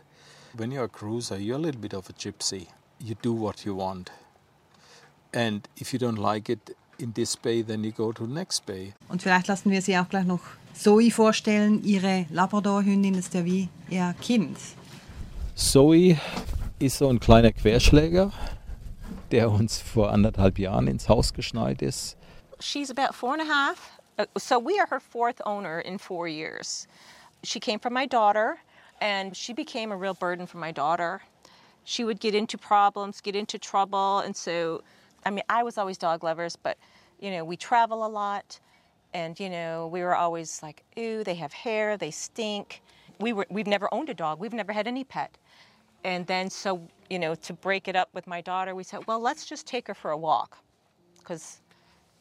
When 0.57 0.71
you're 0.71 0.85
a 0.85 0.89
cruiser, 0.89 1.41
you're 1.41 1.57
a 1.57 1.59
little 1.59 1.81
bit 1.81 1.93
of 1.93 2.09
a 2.09 2.13
gypsy. 2.13 2.69
You 3.01 3.17
do 3.21 3.33
what 3.33 3.67
you 3.67 3.75
want. 3.75 4.13
And 5.33 5.67
if 5.77 5.93
you 5.93 5.99
don't 5.99 6.21
like 6.21 6.49
it 6.49 6.77
in 7.01 7.15
this 7.15 7.35
bay, 7.35 7.63
then 7.63 7.83
you 7.83 7.91
go 7.91 8.13
to 8.13 8.25
the 8.25 8.33
next 8.33 8.65
bay. 8.65 8.95
Und 9.09 9.23
vielleicht 9.23 9.49
lassen 9.49 9.73
wir 9.73 9.83
sie 9.83 9.99
auch 9.99 10.09
gleich 10.09 10.25
noch 10.25 10.43
Zoe 10.73 11.11
vorstellen. 11.11 11.83
Ihre 11.83 12.27
Labrador-Hündin 12.31 13.17
ist 13.17 13.35
ja 13.35 13.45
wie 13.45 13.69
ihr 13.91 14.15
Kind. 14.21 14.57
Zoe 15.57 16.17
ist 16.79 16.99
so 16.99 17.09
ein 17.09 17.19
kleiner 17.19 17.51
Querschläger, 17.51 18.33
der 19.35 19.51
uns 19.51 19.81
vor 19.81 20.13
anderthalb 20.13 20.61
Jahren 20.61 20.87
ins 20.87 21.09
Haus 21.09 21.33
ist. 21.81 22.17
She's 22.61 22.89
about 22.89 23.15
four 23.15 23.33
and 23.33 23.43
a 23.43 23.45
half. 23.45 23.99
Uh, 24.17 24.27
So 24.39 24.61
we 24.61 24.79
are 24.79 24.87
her 24.87 25.01
fourth 25.01 25.43
owner 25.45 25.81
in 25.81 25.99
four 25.99 26.29
years. 26.29 26.87
She 27.43 27.59
came 27.59 27.81
from 27.81 27.93
my 27.93 28.07
daughter, 28.07 28.59
and 29.01 29.37
she 29.37 29.53
became 29.53 29.91
a 29.91 29.97
real 29.97 30.15
burden 30.15 30.47
for 30.47 30.59
my 30.59 30.71
daughter. 30.73 31.21
She 31.85 32.05
would 32.05 32.21
get 32.21 32.35
into 32.35 32.57
problems, 32.57 33.21
get 33.21 33.35
into 33.35 33.59
trouble, 33.59 34.21
and 34.25 34.37
so, 34.37 34.83
I 35.27 35.31
mean, 35.31 35.45
I 35.49 35.65
was 35.65 35.79
always 35.79 35.99
dog 35.99 36.23
lovers, 36.23 36.57
but 36.57 36.79
you 37.19 37.31
know, 37.33 37.45
we 37.45 37.57
travel 37.57 38.07
a 38.07 38.09
lot, 38.09 38.61
and 39.13 39.39
you 39.41 39.51
know, 39.51 39.89
we 39.89 40.01
were 40.03 40.15
always 40.15 40.63
like, 40.63 40.85
"Ooh, 40.97 41.25
they 41.25 41.35
have 41.35 41.53
hair, 41.53 41.97
they 41.97 42.13
stink." 42.13 42.83
We 43.19 43.33
were, 43.33 43.47
we've 43.51 43.67
never 43.67 43.89
owned 43.93 44.11
a 44.11 44.15
dog, 44.15 44.39
we've 44.39 44.55
never 44.55 44.73
had 44.73 44.87
any 44.87 45.05
pet, 45.05 45.37
and 46.05 46.27
then 46.27 46.51
so, 46.51 46.87
you 47.11 47.19
know, 47.19 47.35
to 47.35 47.53
break 47.53 47.89
it 47.89 47.97
up 47.97 48.09
with 48.13 48.27
my 48.27 48.41
daughter, 48.41 48.75
we 48.75 48.85
said, 48.85 49.07
"Well, 49.07 49.21
let's 49.21 49.47
just 49.47 49.67
take 49.67 49.87
her 49.89 49.95
for 49.95 50.11
a 50.11 50.17
walk," 50.17 50.59
because 51.19 51.61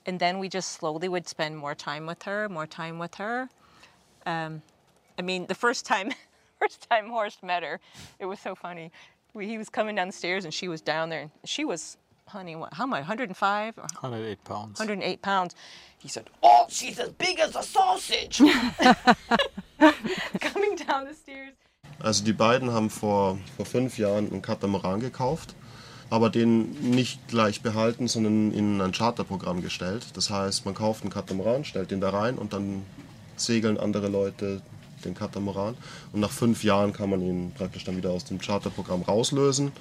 and 0.05 0.19
then 0.19 0.39
we 0.39 0.49
just 0.49 0.71
slowly 0.73 1.07
would 1.07 1.27
spend 1.27 1.57
more 1.57 1.75
time 1.75 2.05
with 2.05 2.23
her, 2.23 2.49
more 2.49 2.67
time 2.67 2.99
with 2.99 3.15
her. 3.15 3.49
Um, 4.25 4.61
I 5.17 5.21
mean, 5.21 5.45
the 5.47 5.55
first 5.55 5.85
time, 5.85 6.11
first 6.59 6.87
time 6.89 7.09
Horst 7.09 7.43
met 7.43 7.63
her, 7.63 7.79
it 8.19 8.25
was 8.25 8.39
so 8.39 8.55
funny. 8.55 8.91
We, 9.33 9.47
he 9.47 9.57
was 9.57 9.69
coming 9.69 9.95
down 9.95 10.07
the 10.07 10.13
stairs 10.13 10.45
and 10.45 10.53
she 10.53 10.67
was 10.67 10.81
down 10.81 11.09
there, 11.09 11.21
and 11.21 11.31
she 11.45 11.65
was 11.65 11.97
honey, 12.27 12.55
what, 12.55 12.73
how 12.73 12.83
am 12.83 12.93
I, 12.93 12.99
105? 12.99 13.77
108 13.77 14.43
pounds. 14.43 14.79
108 14.79 15.21
pounds. 15.21 15.55
He 15.99 16.07
said, 16.07 16.29
oh, 16.41 16.65
she's 16.69 16.99
as 16.99 17.09
big 17.09 17.39
as 17.39 17.55
a 17.55 17.63
sausage. 17.63 18.37
Coming 20.39 20.75
down 20.75 21.05
the 21.05 21.13
stairs. 21.13 21.53
Also 22.00 22.23
die 22.23 22.33
beiden 22.33 22.71
haben 22.71 22.89
vor, 22.89 23.38
vor 23.55 23.65
fünf 23.65 23.97
Jahren 23.97 24.29
einen 24.31 24.41
Katamaran 24.41 25.00
gekauft, 25.00 25.55
aber 26.09 26.29
den 26.29 26.91
nicht 26.91 27.27
gleich 27.27 27.62
behalten, 27.62 28.07
sondern 28.07 28.51
in 28.51 28.81
ein 28.81 28.91
Charterprogramm 28.91 29.62
gestellt. 29.62 30.05
Das 30.13 30.29
heißt, 30.29 30.65
man 30.65 30.75
kauft 30.75 31.03
einen 31.03 31.12
Katamaran, 31.12 31.65
stellt 31.65 31.91
den 31.91 32.01
da 32.01 32.09
rein 32.09 32.38
und 32.38 32.53
dann 32.53 32.83
segeln 33.35 33.77
andere 33.77 34.09
Leute 34.09 34.62
den 35.05 35.15
Katamaran. 35.15 35.75
Und 36.12 36.19
nach 36.19 36.31
fünf 36.31 36.63
Jahren 36.63 36.93
kann 36.93 37.09
man 37.09 37.21
ihn 37.21 37.51
praktisch 37.55 37.83
dann 37.83 37.97
wieder 37.97 38.12
aus 38.12 38.25
dem 38.25 38.39
Charterprogramm 38.39 39.01
rauslösen. 39.01 39.71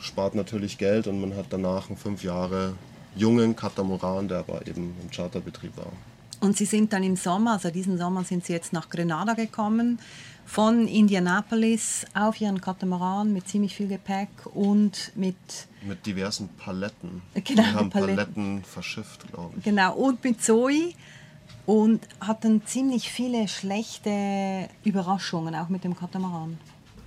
Spart 0.00 0.34
natürlich 0.34 0.78
Geld 0.78 1.06
und 1.06 1.20
man 1.20 1.36
hat 1.36 1.46
danach 1.50 1.88
einen 1.88 1.96
fünf 1.96 2.24
Jahre 2.24 2.74
jungen 3.14 3.54
Katamaran, 3.54 4.28
der 4.28 4.38
aber 4.38 4.66
eben 4.66 4.94
im 5.02 5.10
Charterbetrieb 5.10 5.76
war. 5.76 5.92
Und 6.40 6.56
Sie 6.56 6.64
sind 6.64 6.92
dann 6.92 7.04
im 7.04 7.14
Sommer, 7.14 7.52
also 7.52 7.70
diesen 7.70 7.98
Sommer 7.98 8.24
sind 8.24 8.44
Sie 8.44 8.52
jetzt 8.52 8.72
nach 8.72 8.90
Grenada 8.90 9.34
gekommen, 9.34 10.00
von 10.44 10.86
Indianapolis 10.86 12.04
auf 12.14 12.40
Ihren 12.40 12.60
Katamaran 12.60 13.32
mit 13.32 13.48
ziemlich 13.48 13.74
viel 13.74 13.88
Gepäck 13.88 14.28
und 14.52 15.12
mit, 15.14 15.36
Mit 15.86 16.04
diversen 16.04 16.48
Paletten. 16.58 17.22
Genau, 17.34 17.62
Wir 17.62 17.74
haben 17.74 17.90
Paletten. 17.90 18.16
Paletten 18.16 18.64
verschifft, 18.64 19.32
glaube 19.32 19.54
ich. 19.56 19.64
genau, 19.64 19.94
und 19.94 20.22
mit 20.24 20.42
Zoe 20.42 20.92
und 21.66 22.06
hatten 22.20 22.66
ziemlich 22.66 23.10
viele 23.10 23.48
schlechte 23.48 24.68
Überraschungen, 24.84 25.54
auch 25.54 25.68
mit 25.68 25.84
dem 25.84 25.96
Katamaran. 25.96 26.58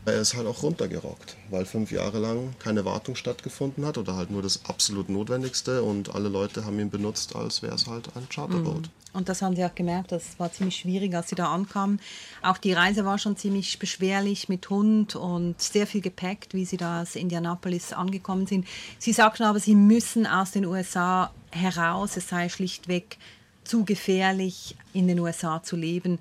Er 0.05 0.21
ist 0.21 0.35
halt 0.35 0.45
auch 0.45 0.61
runtergerockt, 0.61 1.35
weil 1.49 1.65
fünf 1.65 1.91
Jahre 1.91 2.19
lang 2.19 2.53
keine 2.59 2.85
Wartung 2.85 3.15
stattgefunden 3.15 3.85
hat 3.85 3.97
oder 3.97 4.15
halt 4.15 4.29
nur 4.29 4.43
das 4.43 4.65
absolut 4.65 5.09
Notwendigste 5.09 5.81
und 5.81 6.13
alle 6.13 6.29
Leute 6.29 6.65
haben 6.65 6.79
ihn 6.79 6.91
benutzt, 6.91 7.35
als 7.35 7.63
wäre 7.63 7.73
es 7.73 7.87
halt 7.87 8.09
ein 8.15 8.27
Charterboot. 8.29 8.89
Und 9.13 9.29
das 9.29 9.41
haben 9.41 9.55
Sie 9.55 9.63
auch 9.63 9.73
gemerkt, 9.73 10.11
das 10.11 10.37
war 10.39 10.51
ziemlich 10.51 10.75
schwierig, 10.75 11.15
als 11.15 11.29
Sie 11.29 11.35
da 11.35 11.45
ankamen. 11.51 12.01
Auch 12.43 12.57
die 12.57 12.73
Reise 12.73 13.05
war 13.05 13.17
schon 13.17 13.37
ziemlich 13.37 13.79
beschwerlich 13.79 14.49
mit 14.49 14.69
Hund 14.69 15.15
und 15.15 15.59
sehr 15.61 15.87
viel 15.87 16.01
Gepäck, 16.01 16.49
wie 16.51 16.65
Sie 16.65 16.77
da 16.77 17.01
aus 17.01 17.15
Indianapolis 17.15 17.93
angekommen 17.93 18.45
sind. 18.45 18.67
Sie 18.99 19.13
sagten 19.13 19.43
aber, 19.43 19.59
Sie 19.59 19.73
müssen 19.73 20.27
aus 20.27 20.51
den 20.51 20.65
USA 20.65 21.31
heraus, 21.51 22.17
es 22.17 22.27
sei 22.27 22.49
schlichtweg 22.49 23.17
zu 23.63 23.85
gefährlich, 23.85 24.75
in 24.93 25.07
den 25.07 25.19
USA 25.19 25.63
zu 25.63 25.77
leben. 25.77 26.19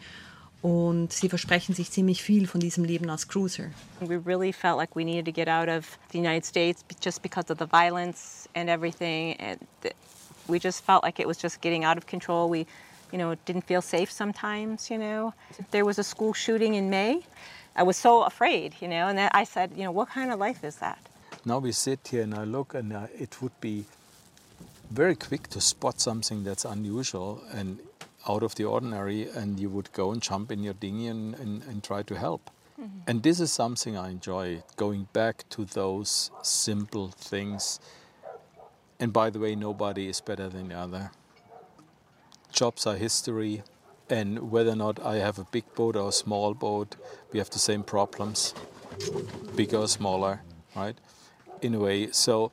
Und 0.64 1.12
Sie 1.12 1.28
versprechen 1.28 1.74
sich 1.74 1.90
ziemlich 1.90 2.22
viel 2.22 2.46
von 2.46 2.58
diesem 2.58 2.84
Leben 2.84 3.10
als 3.10 3.28
Cruiser. 3.28 3.70
We 4.00 4.18
really 4.24 4.50
felt 4.50 4.78
like 4.78 4.96
we 4.96 5.04
needed 5.04 5.26
to 5.26 5.30
get 5.30 5.46
out 5.46 5.68
of 5.68 5.98
the 6.10 6.18
United 6.18 6.46
States 6.46 6.82
just 7.02 7.20
because 7.20 7.52
of 7.52 7.58
the 7.58 7.66
violence 7.66 8.48
and 8.54 8.70
everything. 8.70 9.36
And 9.38 9.60
we 10.48 10.58
just 10.58 10.82
felt 10.82 11.02
like 11.02 11.20
it 11.20 11.26
was 11.26 11.36
just 11.36 11.60
getting 11.60 11.84
out 11.84 11.98
of 11.98 12.06
control. 12.06 12.48
We, 12.48 12.66
you 13.12 13.18
know, 13.18 13.34
didn't 13.44 13.66
feel 13.66 13.82
safe 13.82 14.10
sometimes, 14.10 14.90
you 14.90 14.96
know. 14.96 15.34
There 15.70 15.84
was 15.84 15.98
a 15.98 16.02
school 16.02 16.32
shooting 16.32 16.72
in 16.76 16.88
May. 16.88 17.20
I 17.76 17.82
was 17.82 17.98
so 17.98 18.22
afraid, 18.22 18.72
you 18.80 18.88
know, 18.88 19.06
and 19.08 19.18
then 19.18 19.28
I 19.34 19.44
said, 19.44 19.72
you 19.76 19.84
know, 19.84 19.92
what 19.92 20.08
kind 20.08 20.32
of 20.32 20.38
life 20.38 20.64
is 20.64 20.76
that? 20.76 20.98
Now 21.44 21.58
we 21.58 21.72
sit 21.72 22.08
here 22.10 22.22
and 22.22 22.34
I 22.34 22.44
look, 22.44 22.72
and 22.72 22.90
uh, 22.94 23.08
it 23.20 23.42
would 23.42 23.60
be 23.60 23.84
very 24.90 25.14
quick 25.14 25.48
to 25.48 25.60
spot 25.60 26.00
something 26.00 26.42
that's 26.42 26.64
unusual 26.64 27.42
and 27.52 27.80
out 28.28 28.42
of 28.42 28.54
the 28.54 28.64
ordinary, 28.64 29.28
and 29.28 29.60
you 29.60 29.68
would 29.68 29.92
go 29.92 30.12
and 30.12 30.22
jump 30.22 30.50
in 30.50 30.62
your 30.62 30.74
dinghy 30.74 31.06
and, 31.08 31.34
and, 31.34 31.62
and 31.64 31.82
try 31.82 32.02
to 32.02 32.14
help. 32.14 32.50
Mm-hmm. 32.80 32.98
And 33.06 33.22
this 33.22 33.40
is 33.40 33.52
something 33.52 33.96
I 33.96 34.10
enjoy 34.10 34.62
going 34.76 35.08
back 35.12 35.44
to 35.50 35.64
those 35.64 36.30
simple 36.42 37.08
things. 37.08 37.80
And 38.98 39.12
by 39.12 39.30
the 39.30 39.38
way, 39.38 39.54
nobody 39.54 40.08
is 40.08 40.20
better 40.20 40.48
than 40.48 40.68
the 40.68 40.76
other. 40.76 41.10
Jobs 42.52 42.86
are 42.86 42.96
history, 42.96 43.62
and 44.08 44.50
whether 44.50 44.70
or 44.70 44.76
not 44.76 45.00
I 45.00 45.16
have 45.16 45.38
a 45.38 45.44
big 45.44 45.64
boat 45.74 45.96
or 45.96 46.08
a 46.08 46.12
small 46.12 46.54
boat, 46.54 46.96
we 47.32 47.38
have 47.38 47.50
the 47.50 47.58
same 47.58 47.82
problems 47.82 48.54
bigger 49.56 49.78
or 49.78 49.88
smaller, 49.88 50.42
right? 50.76 50.96
In 51.62 51.74
a 51.74 51.78
way. 51.78 52.10
So, 52.10 52.52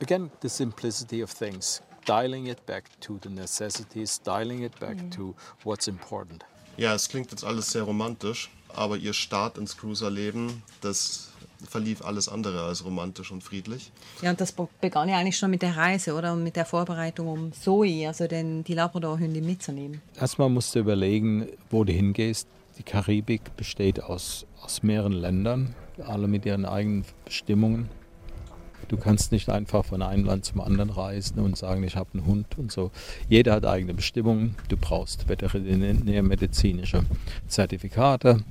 again, 0.00 0.30
the 0.40 0.48
simplicity 0.48 1.20
of 1.20 1.30
things, 1.30 1.80
dialing 2.06 2.46
it 2.46 2.64
back 2.66 2.84
to 3.00 3.18
the 3.22 3.28
necessities, 3.28 4.20
dialing 4.22 4.62
it 4.62 4.78
back 4.80 4.96
to 5.10 5.34
what's 5.64 5.86
important. 5.88 6.44
Ja, 6.76 6.94
es 6.94 7.08
klingt 7.08 7.30
jetzt 7.30 7.44
alles 7.44 7.72
sehr 7.72 7.82
romantisch, 7.82 8.50
aber 8.68 8.96
ihr 8.96 9.12
Start 9.12 9.58
ins 9.58 9.76
Cruiserleben, 9.76 10.62
das 10.82 11.30
verlief 11.66 12.02
alles 12.04 12.28
andere 12.28 12.64
als 12.64 12.84
romantisch 12.84 13.32
und 13.32 13.42
friedlich. 13.42 13.90
Ja, 14.20 14.30
und 14.30 14.40
das 14.40 14.52
be- 14.52 14.68
begann 14.80 15.08
ja 15.08 15.16
eigentlich 15.18 15.38
schon 15.38 15.50
mit 15.50 15.62
der 15.62 15.74
Reise, 15.76 16.12
oder? 16.14 16.34
Und 16.34 16.42
mit 16.44 16.54
der 16.54 16.66
Vorbereitung, 16.66 17.28
um 17.28 17.52
Zoe, 17.54 18.06
also 18.06 18.26
den, 18.26 18.62
die 18.62 18.74
Labrador-Hündin 18.74 19.44
mitzunehmen. 19.46 20.02
Erstmal 20.20 20.50
musst 20.50 20.74
du 20.74 20.80
überlegen, 20.80 21.48
wo 21.70 21.82
du 21.84 21.92
hingehst. 21.92 22.46
Die 22.78 22.82
Karibik 22.82 23.56
besteht 23.56 24.02
aus, 24.02 24.44
aus 24.62 24.82
mehreren 24.82 25.12
Ländern, 25.12 25.74
alle 26.06 26.28
mit 26.28 26.44
ihren 26.44 26.66
eigenen 26.66 27.06
Bestimmungen. 27.24 27.88
Du 28.88 28.96
kannst 28.96 29.32
nicht 29.32 29.48
einfach 29.48 29.84
von 29.84 30.02
einem 30.02 30.24
Land 30.24 30.44
zum 30.44 30.60
anderen 30.60 30.90
reisen 30.90 31.38
und 31.40 31.56
sagen, 31.56 31.82
ich 31.82 31.96
habe 31.96 32.10
einen 32.14 32.26
Hund 32.26 32.46
und 32.56 32.70
so. 32.70 32.90
Jeder 33.28 33.54
hat 33.54 33.66
eigene 33.66 33.94
Bestimmungen. 33.94 34.54
Du 34.68 34.76
brauchst 34.76 35.28
veterinärmedizinische 35.28 37.04
Zertifikate. 37.48 38.44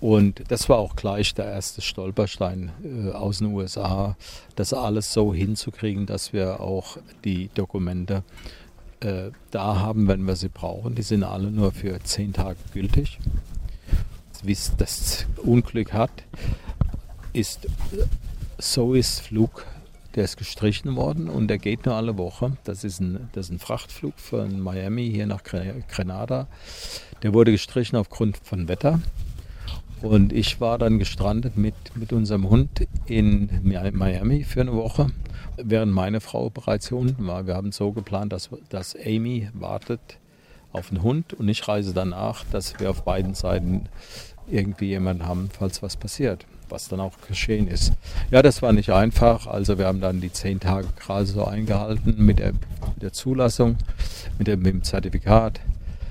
Und 0.00 0.44
das 0.48 0.68
war 0.68 0.78
auch 0.78 0.94
gleich 0.94 1.34
der 1.34 1.46
erste 1.46 1.80
Stolperstein 1.80 2.70
äh, 2.84 3.10
aus 3.10 3.38
den 3.38 3.48
USA, 3.48 4.16
das 4.54 4.72
alles 4.72 5.12
so 5.12 5.34
hinzukriegen, 5.34 6.06
dass 6.06 6.32
wir 6.32 6.60
auch 6.60 6.98
die 7.24 7.50
Dokumente 7.54 8.22
äh, 9.00 9.30
da 9.50 9.80
haben, 9.80 10.06
wenn 10.06 10.22
wir 10.22 10.36
sie 10.36 10.48
brauchen. 10.48 10.94
Die 10.94 11.02
sind 11.02 11.24
alle 11.24 11.50
nur 11.50 11.72
für 11.72 11.98
zehn 12.02 12.32
Tage 12.32 12.58
gültig. 12.72 13.18
Wie 14.44 14.52
es 14.52 14.72
das 14.76 15.26
Unglück 15.42 15.92
hat, 15.92 16.12
ist 17.32 17.66
Zoes 18.58 19.20
Flug, 19.20 19.64
der 20.14 20.24
ist 20.24 20.36
gestrichen 20.36 20.96
worden 20.96 21.28
und 21.28 21.48
der 21.48 21.58
geht 21.58 21.86
nur 21.86 21.94
alle 21.94 22.18
Woche. 22.18 22.56
Das 22.64 22.82
ist 22.84 23.00
ein, 23.00 23.28
das 23.32 23.46
ist 23.46 23.52
ein 23.52 23.58
Frachtflug 23.58 24.18
von 24.18 24.60
Miami 24.60 25.10
hier 25.10 25.26
nach 25.26 25.42
Gre- 25.42 25.82
Grenada. 25.88 26.48
Der 27.22 27.34
wurde 27.34 27.52
gestrichen 27.52 27.96
aufgrund 27.96 28.36
von 28.36 28.68
Wetter. 28.68 29.00
Und 30.02 30.32
ich 30.32 30.60
war 30.60 30.78
dann 30.78 30.98
gestrandet 30.98 31.56
mit, 31.56 31.74
mit 31.94 32.12
unserem 32.12 32.48
Hund 32.48 32.86
in 33.06 33.48
Mi- 33.64 33.92
Miami 33.92 34.44
für 34.44 34.60
eine 34.60 34.72
Woche, 34.74 35.08
während 35.56 35.92
meine 35.92 36.20
Frau 36.20 36.50
bereits 36.50 36.88
hier 36.88 36.98
unten 36.98 37.26
war. 37.26 37.46
Wir 37.46 37.54
haben 37.54 37.72
so 37.72 37.92
geplant, 37.92 38.32
dass, 38.32 38.50
dass 38.68 38.96
Amy 38.96 39.48
wartet 39.54 40.00
auf 40.72 40.90
den 40.90 41.02
Hund 41.02 41.34
und 41.34 41.48
ich 41.48 41.66
reise 41.66 41.94
danach, 41.94 42.44
dass 42.52 42.78
wir 42.78 42.90
auf 42.90 43.02
beiden 43.02 43.34
Seiten 43.34 43.86
irgendwie 44.48 44.86
jemanden 44.86 45.26
haben, 45.26 45.48
falls 45.52 45.82
was 45.82 45.96
passiert, 45.96 46.46
was 46.70 46.88
dann 46.88 47.00
auch 47.00 47.14
geschehen 47.26 47.68
ist. 47.68 47.92
Ja, 48.30 48.42
das 48.42 48.62
war 48.62 48.72
nicht 48.72 48.90
einfach. 48.90 49.46
Also 49.46 49.78
wir 49.78 49.86
haben 49.86 50.00
dann 50.00 50.20
die 50.20 50.32
zehn 50.32 50.60
Tage 50.60 50.88
gerade 50.98 51.26
so 51.26 51.44
eingehalten 51.44 52.14
mit 52.24 52.38
der, 52.38 52.52
mit 52.52 53.02
der 53.02 53.12
Zulassung, 53.12 53.76
mit 54.38 54.46
dem, 54.46 54.60
mit 54.60 54.72
dem 54.72 54.82
Zertifikat. 54.82 55.60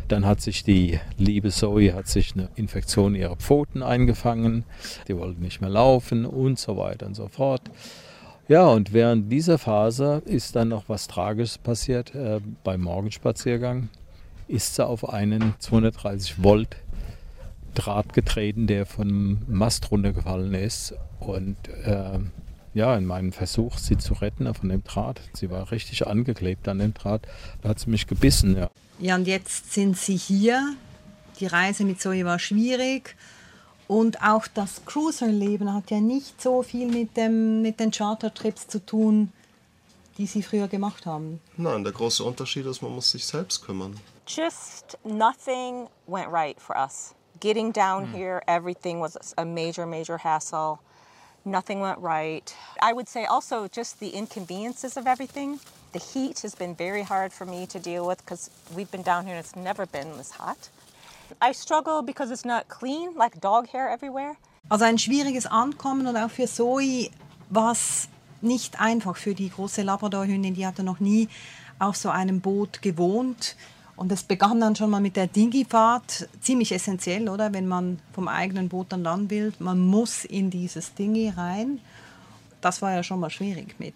Dann 0.07 0.25
hat 0.25 0.41
sich 0.41 0.63
die 0.63 0.99
liebe 1.17 1.49
Zoe 1.49 1.93
hat 1.93 2.07
sich 2.07 2.33
eine 2.33 2.49
Infektion 2.55 3.13
ihrer 3.13 3.35
Pfoten 3.35 3.83
eingefangen. 3.83 4.63
Die 5.07 5.17
wollte 5.17 5.41
nicht 5.41 5.59
mehr 5.59 5.69
laufen 5.69 6.25
und 6.25 6.57
so 6.57 6.77
weiter 6.77 7.05
und 7.07 7.15
so 7.15 7.27
fort. 7.27 7.61
Ja, 8.47 8.65
und 8.67 8.93
während 8.93 9.29
dieser 9.29 9.57
Phase 9.57 10.21
ist 10.23 10.55
dann 10.55 10.69
noch 10.69 10.87
was 10.87 11.07
Tragisches 11.07 11.57
passiert. 11.57 12.15
Äh, 12.15 12.39
beim 12.63 12.81
Morgenspaziergang 12.81 13.89
ist 14.47 14.75
sie 14.75 14.85
auf 14.85 15.09
einen 15.09 15.53
230 15.59 16.41
Volt 16.41 16.77
Draht 17.75 18.13
getreten, 18.13 18.67
der 18.67 18.85
vom 18.85 19.39
Mast 19.47 19.91
runtergefallen 19.91 20.53
ist. 20.53 20.93
Und 21.19 21.57
äh, 21.83 22.19
ja, 22.73 22.95
in 22.95 23.05
meinem 23.05 23.31
Versuch, 23.31 23.77
sie 23.77 23.97
zu 23.97 24.13
retten 24.13 24.53
von 24.53 24.69
dem 24.69 24.83
Draht, 24.83 25.21
sie 25.33 25.49
war 25.49 25.71
richtig 25.71 26.05
angeklebt 26.05 26.67
an 26.67 26.79
dem 26.79 26.93
Draht, 26.93 27.27
da 27.61 27.69
hat 27.69 27.79
sie 27.79 27.89
mich 27.89 28.07
gebissen. 28.07 28.55
Ja. 28.55 28.69
Ja, 28.99 29.15
und 29.15 29.27
jetzt 29.27 29.73
sind 29.73 29.97
Sie 29.97 30.15
hier. 30.15 30.75
Die 31.39 31.45
Reise 31.45 31.83
mit 31.83 32.01
Zoe 32.01 32.25
war 32.25 32.39
schwierig. 32.39 33.15
Und 33.87 34.21
auch 34.21 34.47
das 34.47 34.83
Cruiser-Leben 34.85 35.73
hat 35.73 35.91
ja 35.91 35.99
nicht 35.99 36.41
so 36.41 36.61
viel 36.61 36.87
mit, 36.87 37.15
dem, 37.15 37.61
mit 37.61 37.79
den 37.79 37.91
Chartertrips 37.91 38.67
zu 38.67 38.85
tun, 38.85 39.31
die 40.17 40.25
Sie 40.25 40.41
früher 40.41 40.67
gemacht 40.67 41.05
haben. 41.05 41.39
Nein, 41.55 41.83
der 41.83 41.93
große 41.93 42.23
Unterschied 42.23 42.65
ist, 42.65 42.81
man 42.81 42.93
muss 42.93 43.11
sich 43.11 43.25
selbst 43.25 43.63
kümmern. 43.65 43.95
Just 44.27 44.97
nothing 45.05 45.87
went 46.07 46.27
right 46.31 46.59
for 46.59 46.75
us. 46.75 47.13
Getting 47.39 47.71
down 47.71 48.07
here, 48.13 48.41
everything 48.47 48.99
was 48.99 49.33
a 49.37 49.45
major, 49.45 49.85
major 49.85 50.17
hassle. 50.17 50.79
Nothing 51.45 51.81
went 51.81 51.99
right. 51.99 52.55
I 52.81 52.93
would 52.93 53.07
say 53.07 53.25
also 53.25 53.67
just 53.67 53.99
the 53.99 54.09
inconveniences 54.09 54.97
of 54.97 55.07
everything. 55.07 55.59
The 55.91 55.99
heat 55.99 56.39
has 56.41 56.55
been 56.55 56.75
very 56.75 57.03
hard 57.03 57.31
for 57.33 57.45
me 57.45 57.65
to 57.67 57.79
deal 57.79 58.07
with 58.07 58.19
because 58.25 58.49
we've 58.75 58.89
been 58.91 59.03
down 59.03 59.25
here 59.25 59.35
and 59.35 59.43
it's 59.43 59.55
never 59.55 59.85
been 59.85 60.17
this 60.17 60.31
hot. 60.31 60.69
I 61.41 61.51
struggle 61.51 62.01
because 62.01 62.31
it's 62.31 62.45
not 62.45 62.69
clean, 62.69 63.15
like 63.15 63.39
dog 63.39 63.67
hair 63.69 63.89
everywhere. 63.89 64.37
Also 64.69 64.85
ein 64.85 64.97
schwieriges 64.97 65.45
Ankommen 65.45 66.07
und 66.07 66.17
auch 66.17 66.31
für 66.31 66.47
Zoe, 66.47 67.09
was 67.49 68.09
nicht 68.41 68.79
einfach 68.79 69.15
für 69.15 69.33
die 69.33 69.49
große 69.49 69.81
Labradorhündin, 69.81 70.53
die 70.53 70.65
hatte 70.65 70.83
noch 70.83 70.99
nie 70.99 71.29
auf 71.79 71.95
so 71.95 72.09
einem 72.09 72.41
Boot 72.41 72.81
gewohnt. 72.81 73.55
Und 73.97 74.11
es 74.11 74.23
begann 74.23 74.61
dann 74.61 74.75
schon 74.75 74.91
mal 74.91 75.01
mit 75.01 75.15
der 75.15 75.25
Dingi-Fahrt, 75.25 76.29
ziemlich 76.39 76.71
essentiell, 76.71 77.27
oder? 77.27 77.51
Wenn 77.51 77.67
man 77.67 77.99
vom 78.13 78.27
eigenen 78.27 78.69
Boot 78.69 78.91
will, 78.91 79.53
man 79.57 79.79
muss 79.79 80.23
in 80.23 80.51
dieses 80.51 80.93
Dingi 80.93 81.33
rein. 81.35 81.81
Das 82.61 82.81
war 82.83 82.93
ja 82.93 83.01
schon 83.01 83.19
mal 83.19 83.31
schwierig 83.31 83.79
mit 83.79 83.95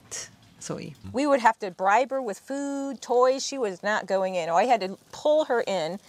Zoe. 0.60 0.93
We 1.13 1.27
would 1.27 1.43
have 1.43 1.60
to 1.60 1.70
bribe 1.70 2.10
her 2.10 2.22
with 2.22 2.39
food, 2.39 3.00
toys. 3.01 3.46
She 3.46 3.60
was 3.60 3.84
not 3.84 4.08
going 4.08 4.34
in. 4.34 4.50
Oh, 4.50 4.60
I 4.60 4.65
had 4.67 4.81
to 4.81 4.98
pull 5.12 5.46
her 5.46 5.62
in. 5.62 6.00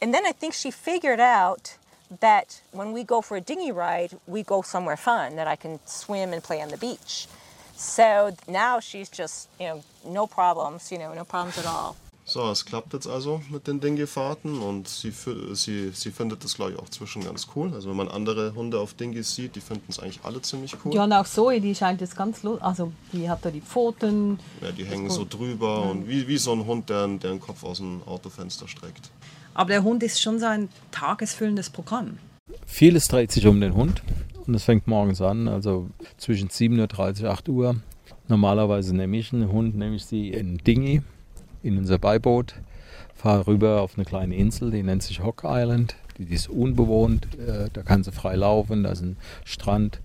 And 0.00 0.14
then 0.14 0.24
I 0.24 0.32
think 0.32 0.54
she 0.54 0.70
figured 0.70 1.20
out 1.20 1.76
that 2.20 2.62
when 2.72 2.92
we 2.94 3.04
go 3.04 3.20
for 3.20 3.36
a 3.36 3.40
dinghy 3.40 3.70
ride, 3.70 4.18
we 4.26 4.42
go 4.42 4.62
somewhere 4.62 4.96
fun 4.96 5.36
that 5.36 5.46
I 5.46 5.56
can 5.56 5.78
swim 5.84 6.32
and 6.32 6.42
play 6.42 6.62
on 6.62 6.68
the 6.68 6.78
beach. 6.78 7.28
So 7.76 8.34
now 8.48 8.80
she's 8.80 9.10
just, 9.10 9.48
you 9.60 9.66
know, 9.66 9.82
no 10.06 10.26
problems, 10.26 10.90
you 10.90 10.98
know, 10.98 11.12
no 11.14 11.24
problems 11.24 11.58
at 11.58 11.66
all. 11.66 11.96
So, 12.24 12.48
es 12.50 12.64
klappt 12.64 12.92
jetzt 12.92 13.08
also 13.08 13.42
mit 13.50 13.66
den 13.66 13.80
Dingy-Fahrten 13.80 14.60
und 14.60 14.86
sie, 14.86 15.12
sie, 15.54 15.90
sie 15.92 16.10
findet 16.12 16.44
das, 16.44 16.54
glaube 16.54 16.72
ich, 16.72 16.78
auch 16.78 16.88
zwischen 16.88 17.24
ganz 17.24 17.48
cool. 17.56 17.72
Also 17.74 17.90
wenn 17.90 17.96
man 17.96 18.08
andere 18.08 18.54
Hunde 18.54 18.78
auf 18.78 18.94
Dingys 18.94 19.34
sieht, 19.34 19.56
die 19.56 19.60
finden 19.60 19.86
es 19.88 19.98
eigentlich 19.98 20.20
alle 20.22 20.40
ziemlich 20.40 20.76
cool. 20.84 20.94
Ja, 20.94 21.04
und 21.04 21.12
auch 21.12 21.26
Zoe, 21.26 21.60
die 21.60 21.74
scheint 21.74 22.00
jetzt 22.00 22.16
ganz 22.16 22.42
lustig. 22.44 22.64
Also, 22.64 22.92
die 23.12 23.28
hat 23.28 23.44
da 23.44 23.50
die 23.50 23.60
Pfoten. 23.60 24.38
Ja, 24.60 24.70
die 24.70 24.84
hängen 24.84 25.10
so 25.10 25.26
drüber 25.28 25.90
und 25.90 26.08
wie, 26.08 26.28
wie 26.28 26.38
so 26.38 26.52
ein 26.52 26.64
Hund, 26.64 26.88
der, 26.88 27.08
der 27.08 27.30
den 27.30 27.40
Kopf 27.40 27.64
aus 27.64 27.78
dem 27.78 28.02
Autofenster 28.06 28.68
streckt. 28.68 29.10
Aber 29.54 29.70
der 29.70 29.82
Hund 29.82 30.02
ist 30.02 30.20
schon 30.20 30.38
so 30.38 30.46
ein 30.46 30.68
tagesfüllendes 30.92 31.70
Programm. 31.70 32.18
Vieles 32.66 33.08
dreht 33.08 33.32
sich 33.32 33.46
um 33.46 33.60
den 33.60 33.74
Hund 33.74 34.02
und 34.46 34.54
es 34.54 34.64
fängt 34.64 34.86
morgens 34.86 35.20
an, 35.20 35.48
also 35.48 35.88
zwischen 36.16 36.48
7.30 36.48 37.24
Uhr, 37.24 37.30
8 37.30 37.48
Uhr. 37.48 37.76
Normalerweise 38.28 38.94
nehme 38.94 39.16
ich 39.16 39.32
einen 39.32 39.50
Hund, 39.50 39.76
nehme 39.76 39.96
ich 39.96 40.06
sie 40.06 40.30
in 40.30 40.58
Dingy, 40.58 41.02
in 41.62 41.78
unser 41.78 41.98
Beiboot, 41.98 42.54
fahre 43.14 43.46
rüber 43.46 43.80
auf 43.80 43.96
eine 43.96 44.04
kleine 44.04 44.34
Insel, 44.34 44.70
die 44.70 44.82
nennt 44.82 45.02
sich 45.02 45.22
Hock 45.22 45.42
Island. 45.44 45.96
Die 46.18 46.34
ist 46.34 46.48
unbewohnt, 46.48 47.26
äh, 47.38 47.68
da 47.72 47.82
kann 47.82 48.04
sie 48.04 48.12
frei 48.12 48.36
laufen, 48.36 48.82
da 48.84 48.90
ist 48.90 49.02
ein 49.02 49.16
Strand 49.44 50.00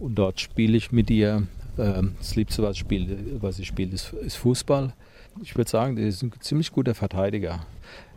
und 0.00 0.14
dort 0.14 0.40
spiele 0.40 0.76
ich 0.76 0.92
mit 0.92 1.10
ihr. 1.10 1.46
Ähm, 1.78 2.14
Das 2.18 2.34
Liebste, 2.36 2.62
was 2.62 2.76
ich 2.76 2.80
spiele, 2.80 3.16
was 3.40 3.58
ich 3.58 3.66
spiele 3.66 3.92
ist, 3.92 4.12
ist 4.12 4.36
Fußball. 4.36 4.94
Ich 5.42 5.56
würde 5.56 5.70
sagen, 5.70 5.96
der 5.96 6.06
ist 6.06 6.22
ein 6.22 6.32
ziemlich 6.40 6.72
guter 6.72 6.94
Verteidiger. 6.94 7.66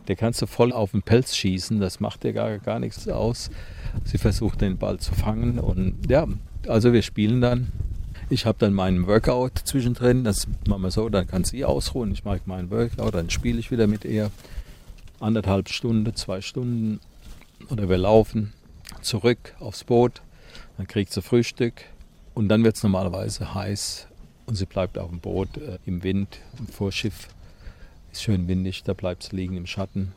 Der 0.08 0.16
kannst 0.16 0.40
du 0.40 0.46
voll 0.46 0.72
auf 0.72 0.92
den 0.92 1.02
Pelz 1.02 1.34
schießen, 1.36 1.80
das 1.80 2.00
macht 2.00 2.22
dir 2.22 2.32
gar, 2.32 2.58
gar 2.58 2.78
nichts 2.78 3.08
aus. 3.08 3.50
Sie 4.04 4.18
versucht 4.18 4.60
den 4.60 4.78
Ball 4.78 4.98
zu 4.98 5.14
fangen 5.14 5.58
und 5.58 6.08
ja, 6.08 6.26
also 6.68 6.92
wir 6.92 7.02
spielen 7.02 7.40
dann. 7.40 7.72
Ich 8.28 8.44
habe 8.44 8.58
dann 8.58 8.74
meinen 8.74 9.06
Workout 9.06 9.58
zwischendrin, 9.64 10.24
das 10.24 10.48
machen 10.66 10.82
wir 10.82 10.90
so, 10.90 11.08
dann 11.08 11.28
kann 11.28 11.44
sie 11.44 11.64
ausruhen. 11.64 12.10
Ich 12.10 12.24
mache 12.24 12.40
meinen 12.46 12.70
Workout, 12.70 13.14
dann 13.14 13.30
spiele 13.30 13.60
ich 13.60 13.70
wieder 13.70 13.86
mit 13.86 14.04
ihr. 14.04 14.32
Anderthalb 15.20 15.68
Stunden, 15.68 16.14
zwei 16.16 16.40
Stunden 16.40 16.98
oder 17.70 17.88
wir 17.88 17.98
laufen 17.98 18.52
zurück 19.00 19.54
aufs 19.60 19.84
Boot, 19.84 20.22
dann 20.76 20.88
kriegt 20.88 21.12
sie 21.12 21.22
Frühstück 21.22 21.74
und 22.34 22.48
dann 22.48 22.64
wird 22.64 22.76
es 22.76 22.82
normalerweise 22.82 23.54
heiß 23.54 24.08
und 24.46 24.56
sie 24.56 24.66
bleibt 24.66 24.98
auf 24.98 25.08
dem 25.08 25.20
Boot 25.20 25.56
äh, 25.56 25.78
im 25.86 26.02
Wind, 26.02 26.38
im 26.58 26.66
Vorschiff. 26.66 27.28
Ist 28.12 28.24
schön 28.24 28.48
windig, 28.48 28.82
da 28.82 28.92
bleibt 28.92 29.22
sie 29.22 29.36
liegen 29.36 29.56
im 29.56 29.66
Schatten. 29.66 30.12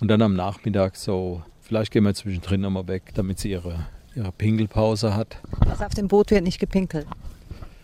Und 0.00 0.08
dann 0.08 0.22
am 0.22 0.34
Nachmittag 0.34 0.96
so, 0.96 1.42
vielleicht 1.60 1.92
gehen 1.92 2.04
wir 2.04 2.14
zwischendrin 2.14 2.60
nochmal 2.60 2.86
weg, 2.86 3.02
damit 3.14 3.40
sie 3.40 3.50
ihre, 3.50 3.86
ihre 4.14 4.30
Pinkelpause 4.30 5.16
hat. 5.16 5.38
Also 5.68 5.84
auf 5.84 5.94
dem 5.94 6.06
Boot 6.06 6.30
wird 6.30 6.44
nicht 6.44 6.60
gepinkelt. 6.60 7.06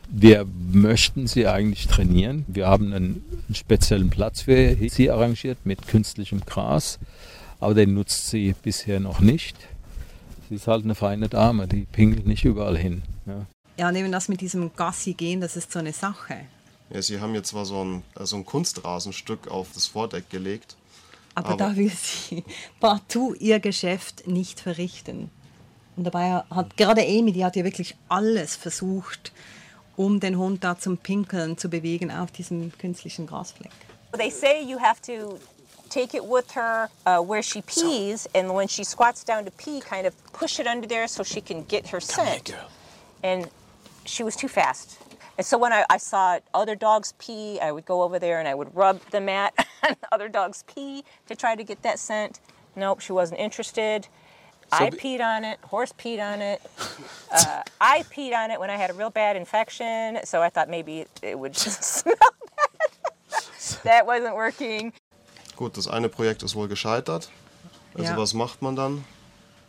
Wir 0.08 0.46
möchten 0.72 1.26
sie 1.26 1.46
eigentlich 1.46 1.86
trainieren. 1.86 2.44
Wir 2.48 2.66
haben 2.66 2.92
einen, 2.92 3.24
einen 3.46 3.54
speziellen 3.54 4.10
Platz 4.10 4.42
für 4.42 4.76
sie 4.88 5.10
arrangiert 5.10 5.58
mit 5.64 5.86
künstlichem 5.88 6.40
Gras, 6.40 6.98
aber 7.60 7.74
den 7.74 7.94
nutzt 7.94 8.28
sie 8.28 8.54
bisher 8.62 9.00
noch 9.00 9.20
nicht. 9.20 9.56
Sie 10.48 10.56
ist 10.56 10.66
halt 10.66 10.84
eine 10.84 10.94
feine 10.94 11.28
Dame, 11.28 11.66
die 11.66 11.86
pinkelt 11.90 12.26
nicht 12.26 12.44
überall 12.44 12.76
hin. 12.76 13.02
Ja. 13.26 13.46
Ja, 13.76 13.88
und 13.88 13.96
eben 13.96 14.12
das 14.12 14.28
mit 14.28 14.40
diesem 14.40 14.70
Gassi 14.76 15.14
gehen, 15.14 15.40
das 15.40 15.56
ist 15.56 15.72
so 15.72 15.80
eine 15.80 15.92
Sache. 15.92 16.36
Ja, 16.90 17.02
sie 17.02 17.18
haben 17.20 17.34
jetzt 17.34 17.48
zwar 17.48 17.64
so 17.64 17.82
ein, 17.84 18.02
so 18.20 18.36
ein 18.36 18.44
Kunstrasenstück 18.44 19.48
auf 19.48 19.68
das 19.74 19.86
Vordeck 19.86 20.30
gelegt, 20.30 20.76
Aber, 21.34 21.48
Aber- 21.48 21.56
da 21.56 21.76
will 21.76 21.90
sie 21.90 22.44
partout 22.80 23.34
ihr 23.40 23.58
Geschäft 23.58 24.28
nicht 24.28 24.60
verrichten. 24.60 25.30
Und 25.96 26.04
dabei 26.04 26.42
hat 26.50 26.76
gerade 26.76 27.02
Amy, 27.02 27.32
die 27.32 27.44
hat 27.44 27.56
ja 27.56 27.64
wirklich 27.64 27.96
alles 28.08 28.54
versucht, 28.54 29.32
um 29.96 30.20
den 30.20 30.38
Hund 30.38 30.64
da 30.64 30.78
zum 30.78 30.98
Pinkeln 30.98 31.56
zu 31.56 31.68
bewegen 31.68 32.10
auf 32.10 32.30
diesem 32.30 32.72
künstlichen 32.78 33.26
Grasfleck. 33.26 33.72
They 34.16 34.30
say 34.30 34.62
you 34.62 34.78
have 34.78 35.00
to 35.02 35.38
take 35.88 36.14
it 36.14 36.24
with 36.24 36.52
her 36.54 36.88
uh, 37.06 37.20
where 37.20 37.42
she 37.42 37.62
pees, 37.62 38.28
and 38.34 38.52
when 38.54 38.68
she 38.68 38.84
squats 38.84 39.24
down 39.24 39.44
to 39.44 39.50
pee, 39.52 39.80
kind 39.80 40.06
of 40.06 40.14
push 40.32 40.58
it 40.58 40.66
under 40.66 40.86
there 40.86 41.08
so 41.08 41.22
she 41.22 41.40
can 41.40 41.64
get 41.64 41.88
her 41.88 42.00
scent. 42.00 42.54
And 43.22 43.48
she 44.04 44.22
was 44.22 44.36
too 44.36 44.48
fast. 44.48 44.98
And 45.36 45.46
so 45.46 45.58
when 45.58 45.72
I, 45.72 45.84
I 45.90 45.96
saw 45.96 46.38
other 46.52 46.76
dogs 46.76 47.14
pee, 47.18 47.58
I 47.60 47.72
would 47.72 47.84
go 47.84 48.02
over 48.02 48.18
there 48.18 48.38
and 48.38 48.46
I 48.46 48.54
would 48.54 48.74
rub 48.74 49.00
the 49.10 49.20
mat 49.20 49.54
on 49.88 49.96
other 50.12 50.28
dogs' 50.28 50.62
pee 50.72 51.04
to 51.26 51.34
try 51.34 51.56
to 51.56 51.64
get 51.64 51.82
that 51.82 51.98
scent. 51.98 52.40
Nope, 52.76 53.00
she 53.00 53.12
wasn't 53.12 53.40
interested. 53.40 54.08
I 54.80 54.90
the- 54.90 54.96
peed 54.96 55.20
on 55.20 55.44
it. 55.44 55.58
Horse 55.70 55.92
peed 55.96 56.20
on 56.20 56.40
it. 56.42 56.60
Uh, 57.30 57.62
I 57.80 58.02
peed 58.10 58.32
on 58.34 58.50
it 58.50 58.58
when 58.60 58.70
I 58.70 58.76
had 58.76 58.90
a 58.90 58.94
real 58.94 59.10
bad 59.10 59.36
infection, 59.36 60.18
so 60.24 60.42
I 60.42 60.50
thought 60.50 60.68
maybe 60.68 61.06
it, 61.22 61.38
would 61.38 61.56
smell 61.56 62.16
bad. 62.16 63.82
that 63.84 64.06
wasn't 64.06 64.34
working. 64.34 64.92
Gut, 65.56 65.76
das 65.76 65.88
eine 65.88 66.08
Projekt 66.08 66.42
ist 66.42 66.54
wohl 66.54 66.68
gescheitert. 66.68 67.30
Also 67.96 68.10
Ja. 68.12 68.16
was 68.16 68.34
macht 68.34 68.60
man 68.62 68.74
dann? 68.76 69.04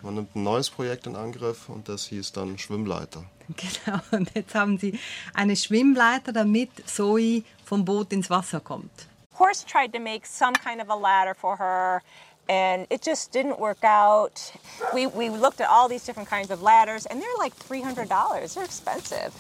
Man 0.02 0.16
nimmt 0.16 0.36
ein 0.36 0.44
neues 0.44 0.70
Projekt 0.70 1.08
in 1.08 1.16
Angriff 1.16 1.70
und 1.70 1.88
das 1.90 2.06
hieß 2.08 2.32
dann 2.34 2.58
Schwimmleiter. 2.58 3.24
Genau, 3.56 4.00
und 4.12 4.32
jetzt 4.36 4.56
haben 4.56 4.78
sie 4.80 5.00
eine 5.36 5.56
Schwimmleiter, 5.56 6.32
damit 6.34 6.70
Zoe 6.90 7.44
vom 7.64 7.86
Boot 7.86 8.12
ins 8.12 8.30
Wasser 8.30 8.60
kommt. 8.60 9.08
Horse 9.38 9.66
tried 9.66 9.94
to 9.94 10.00
make 10.00 10.26
some 10.26 10.54
kind 10.54 10.82
of 10.82 10.90
a 10.90 10.96
ladder 10.96 11.36
for 11.36 11.58
her, 11.60 12.02
and 12.48 12.88
it 12.90 13.02
just 13.02 13.32
didn't 13.32 13.60
work 13.60 13.84
out. 13.84 14.52
We, 14.94 15.08
we 15.08 15.30
looked 15.30 15.62
at 15.62 15.70
all 15.70 15.88
these 15.88 16.06
different 16.06 16.30
kinds 16.30 16.52
of 16.52 16.62
ladders, 16.62 17.06
and 17.06 17.22
they're 17.22 17.38
like 17.38 17.56
$300. 17.58 18.54
They're 18.54 18.64
expensive. 18.64 19.34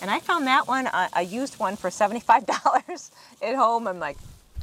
And 0.00 0.10
I 0.10 0.18
found 0.18 0.46
that 0.48 0.66
one, 0.66 0.88
I, 0.88 1.08
I 1.12 1.20
used 1.20 1.58
one 1.60 1.76
for 1.76 1.88
$75 1.88 3.10
at 3.42 3.54
home. 3.54 3.86
I'm 3.86 3.98
like, 4.00 4.16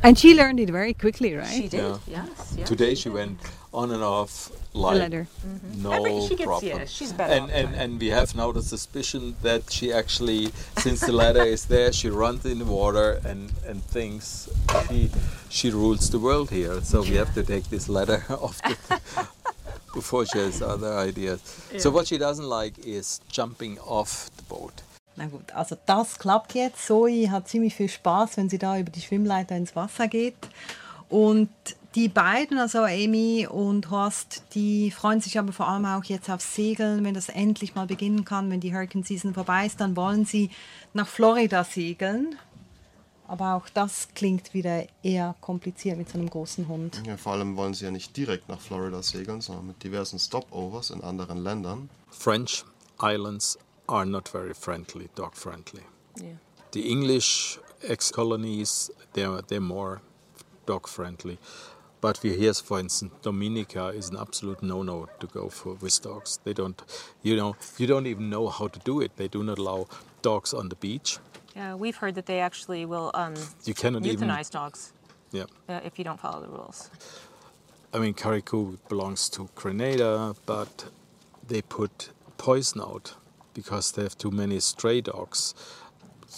And 0.03 0.17
she 0.17 0.33
learned 0.33 0.59
it 0.59 0.69
very 0.69 0.93
quickly, 0.93 1.33
right? 1.35 1.47
she 1.47 1.67
did? 1.67 1.81
Yeah. 1.81 1.97
Yes, 2.07 2.53
yes. 2.57 2.67
Today 2.67 2.95
she 2.95 3.09
went 3.09 3.37
on 3.73 3.91
and 3.91 4.01
off 4.03 4.49
like 4.73 4.97
ladder. 4.99 5.27
Mm-hmm. 5.45 5.83
no 5.83 5.91
Every- 5.91 6.21
she 6.27 6.35
gets- 6.35 6.43
problem. 6.47 6.79
yeah, 6.79 6.85
she's 6.85 7.11
better 7.13 7.33
And, 7.33 7.41
all 7.41 7.47
the 7.47 7.53
and 7.55 7.75
and 7.75 7.99
we 7.99 8.07
have 8.07 8.33
now 8.35 8.51
the 8.51 8.61
suspicion 8.63 9.35
that 9.41 9.69
she 9.71 9.91
actually, 9.91 10.51
since 10.77 11.01
the 11.01 11.11
ladder 11.11 11.43
is 11.43 11.65
there, 11.65 11.91
she 11.91 12.09
runs 12.09 12.45
in 12.45 12.59
the 12.59 12.65
water 12.65 13.19
and 13.25 13.51
and 13.67 13.83
thinks 13.83 14.49
she 14.87 15.09
she 15.49 15.69
rules 15.69 16.09
the 16.09 16.19
world 16.19 16.49
here. 16.49 16.81
So 16.81 17.01
we 17.01 17.15
have 17.17 17.33
to 17.33 17.43
take 17.43 17.65
this 17.69 17.89
ladder 17.89 18.23
off 18.29 18.57
the, 18.61 18.75
before 19.93 20.25
she 20.25 20.37
has 20.39 20.61
other 20.61 20.93
ideas. 21.09 21.39
So 21.77 21.89
what 21.89 22.07
she 22.07 22.17
doesn't 22.17 22.47
like 22.59 22.73
is 22.85 23.19
jumping 23.29 23.77
off 23.79 24.29
the 24.37 24.43
boat. 24.43 24.81
Na 25.19 25.25
gut, 25.25 25.51
also 25.53 25.75
das 25.85 26.17
klappt 26.17 26.55
jetzt. 26.55 26.87
Zoe 26.87 27.29
hat 27.29 27.49
ziemlich 27.49 27.75
viel 27.75 27.89
Spaß, 27.89 28.37
wenn 28.37 28.49
sie 28.49 28.57
da 28.57 28.79
über 28.79 28.89
die 28.89 29.01
Schwimmleiter 29.01 29.57
ins 29.57 29.75
Wasser 29.75 30.07
geht. 30.07 30.37
Und 31.09 31.49
die 31.93 32.07
beiden, 32.07 32.57
also 32.57 32.83
Amy 32.83 33.45
und 33.45 33.91
Horst, 33.91 34.43
die 34.53 34.91
freuen 34.91 35.19
sich 35.19 35.37
aber 35.37 35.51
vor 35.51 35.67
allem 35.67 35.83
auch 35.83 36.05
jetzt 36.05 36.29
aufs 36.29 36.55
Segeln, 36.55 37.03
wenn 37.03 37.15
das 37.15 37.27
endlich 37.27 37.75
mal 37.75 37.85
beginnen 37.85 38.23
kann, 38.23 38.49
wenn 38.49 38.61
die 38.61 38.73
Hurricane 38.73 39.03
Season 39.03 39.33
vorbei 39.33 39.65
ist, 39.65 39.81
dann 39.81 39.97
wollen 39.97 40.23
sie 40.23 40.51
nach 40.93 41.07
Florida 41.07 41.65
segeln. 41.65 42.37
Aber 43.27 43.55
auch 43.55 43.67
das 43.67 44.07
klingt 44.15 44.53
wieder 44.53 44.85
eher 45.03 45.35
kompliziert 45.41 45.97
mit 45.97 46.07
so 46.07 46.17
einem 46.17 46.29
großen 46.29 46.69
Hund. 46.69 47.01
Ja, 47.05 47.17
vor 47.17 47.33
allem 47.33 47.57
wollen 47.57 47.73
sie 47.73 47.83
ja 47.83 47.91
nicht 47.91 48.15
direkt 48.15 48.47
nach 48.47 48.61
Florida 48.61 49.03
segeln, 49.03 49.41
sondern 49.41 49.67
mit 49.67 49.83
diversen 49.83 50.17
Stopovers 50.17 50.91
in 50.91 51.03
anderen 51.03 51.39
Ländern. 51.39 51.89
French 52.09 52.63
islands 53.01 53.59
are 53.89 54.05
not 54.05 54.29
very 54.29 54.53
friendly, 54.53 55.09
dog 55.15 55.35
friendly. 55.35 55.83
Yeah. 56.15 56.37
The 56.71 56.89
English 56.89 57.57
ex-colonies, 57.83 58.91
they're, 59.13 59.41
they're 59.41 59.59
more 59.59 60.01
dog 60.65 60.87
friendly. 60.87 61.39
But 62.01 62.21
we 62.23 62.37
hear, 62.37 62.53
for 62.53 62.79
instance, 62.79 63.13
Dominica 63.21 63.87
is 63.87 64.09
an 64.09 64.17
absolute 64.17 64.63
no-no 64.63 65.09
to 65.19 65.27
go 65.27 65.49
for 65.49 65.73
with 65.73 66.01
dogs. 66.01 66.39
They 66.43 66.53
don't, 66.53 66.81
you 67.23 67.35
know, 67.35 67.55
you 67.77 67.87
don't 67.87 68.07
even 68.07 68.29
know 68.29 68.47
how 68.47 68.67
to 68.67 68.79
do 68.79 69.01
it. 69.01 69.17
They 69.17 69.27
do 69.27 69.43
not 69.43 69.57
allow 69.57 69.87
dogs 70.21 70.53
on 70.53 70.69
the 70.69 70.75
beach. 70.75 71.17
Yeah, 71.55 71.75
we've 71.75 71.97
heard 71.97 72.15
that 72.15 72.25
they 72.25 72.39
actually 72.39 72.85
will 72.85 73.11
um, 73.15 73.33
You 73.65 73.73
cannot 73.73 74.05
even, 74.05 74.29
euthanize 74.29 74.49
dogs 74.49 74.93
yeah. 75.31 75.45
uh, 75.67 75.81
if 75.83 75.97
you 75.97 76.05
don't 76.05 76.19
follow 76.19 76.41
the 76.41 76.47
rules. 76.47 76.89
I 77.93 77.97
mean, 77.97 78.13
Carriacou 78.13 78.77
belongs 78.87 79.29
to 79.29 79.49
Grenada, 79.55 80.35
but 80.45 80.85
they 81.47 81.61
put 81.61 82.11
poison 82.37 82.81
out 82.81 83.15
because 83.61 83.91
they 83.93 84.03
have 84.03 84.17
too 84.17 84.31
many 84.31 84.59
stray 84.59 84.99
dogs. 85.01 85.41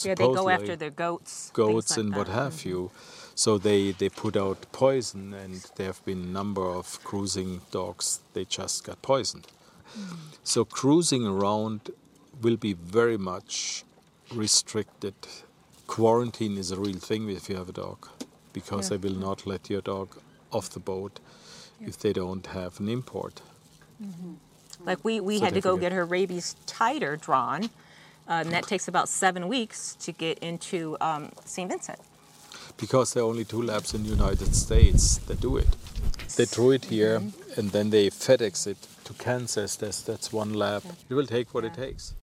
Yeah, 0.04 0.16
they 0.16 0.24
go 0.42 0.50
after 0.50 0.76
their 0.76 0.96
goats. 1.06 1.52
goats 1.54 1.92
like 1.92 2.00
and 2.00 2.16
what 2.16 2.28
that. 2.28 2.34
have 2.42 2.54
mm-hmm. 2.54 2.70
you. 2.70 2.92
So 3.36 3.58
they, 3.58 3.92
they 3.92 4.10
put 4.10 4.36
out 4.36 4.60
poison, 4.72 5.34
and 5.34 5.56
there 5.76 5.88
have 5.88 6.04
been 6.06 6.22
a 6.30 6.34
number 6.40 6.66
of 6.80 6.86
cruising 7.04 7.62
dogs. 7.72 8.06
They 8.34 8.46
just 8.46 8.84
got 8.84 9.02
poisoned. 9.02 9.48
Mm. 9.98 10.18
So 10.44 10.66
cruising 10.66 11.26
around 11.26 11.80
will 12.42 12.58
be 12.58 12.74
very 12.74 13.18
much 13.18 13.84
restricted. 14.34 15.16
Quarantine 15.88 16.58
is 16.58 16.72
a 16.72 16.80
real 16.86 17.02
thing 17.10 17.30
if 17.30 17.50
you 17.50 17.56
have 17.62 17.70
a 17.70 17.78
dog, 17.86 18.08
because 18.54 18.90
they 18.90 18.98
will 18.98 19.20
not 19.28 19.46
let 19.46 19.70
your 19.70 19.82
dog 19.82 20.08
off 20.52 20.70
the 20.70 20.80
boat 20.80 21.20
if 21.90 21.98
they 21.98 22.14
don't 22.14 22.48
have 22.48 22.80
an 22.80 22.90
import. 22.90 23.42
Mm-hmm. 24.04 24.34
Like 24.86 25.00
we, 25.04 25.20
we 25.20 25.38
So 25.38 25.46
had 25.46 25.54
to 25.54 25.62
go 25.62 25.78
get 25.78 25.92
her 25.92 26.06
rabies 26.06 26.56
titer 26.66 27.20
drawn, 27.20 27.66
uh, 28.28 28.42
and 28.44 28.52
that 28.52 28.68
takes 28.68 28.88
about 28.88 29.10
seven 29.10 29.48
weeks 29.48 29.96
to 30.02 30.12
get 30.12 30.40
into 30.40 30.98
um, 31.02 31.32
St. 31.46 31.70
Vincent. 31.70 32.00
Because 32.78 33.14
there 33.14 33.24
are 33.24 33.28
only 33.28 33.46
two 33.46 33.62
labs 33.62 33.94
in 33.94 34.04
the 34.04 34.10
United 34.10 34.56
States 34.56 35.20
that 35.28 35.40
do 35.40 35.58
it. 35.58 35.68
They 36.36 36.46
drew 36.46 36.72
it 36.72 36.86
here 36.86 37.22
and 37.58 37.72
then 37.72 37.90
they 37.90 38.10
FedEx 38.10 38.66
it 38.66 38.78
to 39.04 39.14
Kansas. 39.14 39.76
That's, 39.76 40.02
that's 40.02 40.32
one 40.32 40.54
lab. 40.54 40.84
It 41.10 41.14
will 41.14 41.28
take 41.28 41.54
what 41.54 41.66
it 41.66 41.74
takes. 41.74 42.16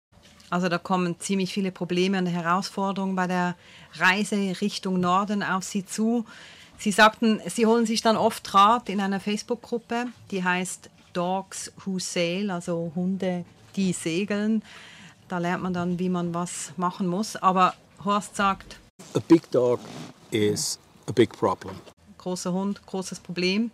Also 0.49 0.69
da 0.69 0.77
kommen 0.77 1.19
ziemlich 1.19 1.51
viele 1.51 1.71
Probleme 1.71 2.17
und 2.17 2.27
Herausforderungen 2.27 3.15
bei 3.15 3.27
der 3.27 3.55
Reise 3.95 4.35
Richtung 4.61 4.99
Norden 4.99 5.43
auf 5.43 5.63
Sie 5.65 5.85
zu. 5.85 6.25
Sie 6.77 6.91
sagten, 6.91 7.41
Sie 7.47 7.65
holen 7.65 7.85
sich 7.85 8.01
dann 8.01 8.15
oft 8.15 8.53
Rat 8.53 8.87
in 8.87 9.01
einer 9.01 9.19
Facebook-Gruppe, 9.19 10.05
die 10.31 10.43
heißt 10.43 10.89
Dogs 11.17 11.71
Who 11.84 11.97
Sail, 11.97 12.51
also 12.51 12.91
Hunde, 12.95 13.43
die 13.75 13.91
segeln. 13.91 14.62
Da 15.27 15.39
lernt 15.39 15.63
man 15.63 15.73
dann, 15.73 15.97
wie 15.97 16.10
man 16.10 16.34
was 16.34 16.73
machen 16.77 17.08
muss. 17.08 17.36
Aber 17.36 17.73
Horst 18.06 18.36
sagt, 18.36 18.80
A 19.15 19.19
big 19.27 19.49
dog 19.49 19.80
is 20.30 20.80
a 21.08 21.12
big 21.12 21.32
problem. 21.32 21.73
großer 22.19 22.53
Hund, 22.53 22.86
großes 22.86 23.19
Problem. 23.19 23.71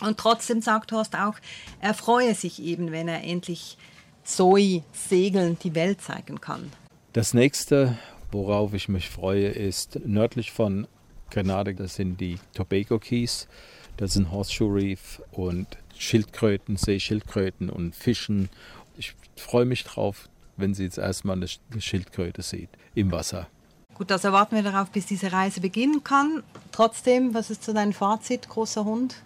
Und 0.00 0.18
trotzdem 0.18 0.62
sagt 0.62 0.92
Horst 0.92 1.16
auch, 1.16 1.34
er 1.80 1.94
freue 1.94 2.34
sich 2.36 2.62
eben, 2.62 2.92
wenn 2.92 3.08
er 3.08 3.24
endlich 3.24 3.76
Zoe 4.22 4.84
segeln 4.92 5.58
die 5.62 5.74
Welt 5.74 6.00
zeigen 6.00 6.40
kann. 6.40 6.70
Das 7.12 7.34
nächste, 7.34 7.98
worauf 8.30 8.72
ich 8.74 8.88
mich 8.88 9.10
freue, 9.10 9.48
ist 9.48 9.98
nördlich 10.06 10.52
von 10.52 10.86
Grenada, 11.30 11.72
das 11.72 11.96
sind 11.96 12.20
die 12.20 12.38
Tobago 12.54 13.00
Keys. 13.00 13.48
Das 13.96 14.12
sind 14.12 14.30
Horseshoe 14.30 14.72
Reef 14.72 15.20
und 15.32 15.66
Schildkröten, 15.98 16.76
Seeschildkröten 16.76 17.70
und 17.70 17.94
Fischen. 17.94 18.48
Ich 18.96 19.14
freue 19.36 19.64
mich 19.64 19.84
drauf, 19.84 20.28
wenn 20.56 20.74
sie 20.74 20.84
jetzt 20.84 20.98
erstmal 20.98 21.36
eine 21.36 21.46
Sch- 21.46 21.58
eine 21.70 21.80
Schildkröte 21.80 22.42
sieht 22.42 22.70
im 22.94 23.10
Wasser. 23.12 23.48
Gut, 23.94 24.12
also 24.12 24.32
warten 24.32 24.54
wir 24.54 24.62
darauf, 24.62 24.90
bis 24.90 25.06
diese 25.06 25.32
Reise 25.32 25.60
beginnen 25.60 26.04
kann. 26.04 26.42
Trotzdem, 26.70 27.34
was 27.34 27.50
ist 27.50 27.64
so 27.64 27.72
dein 27.72 27.92
Fazit, 27.92 28.48
großer 28.48 28.84
Hund? 28.84 29.16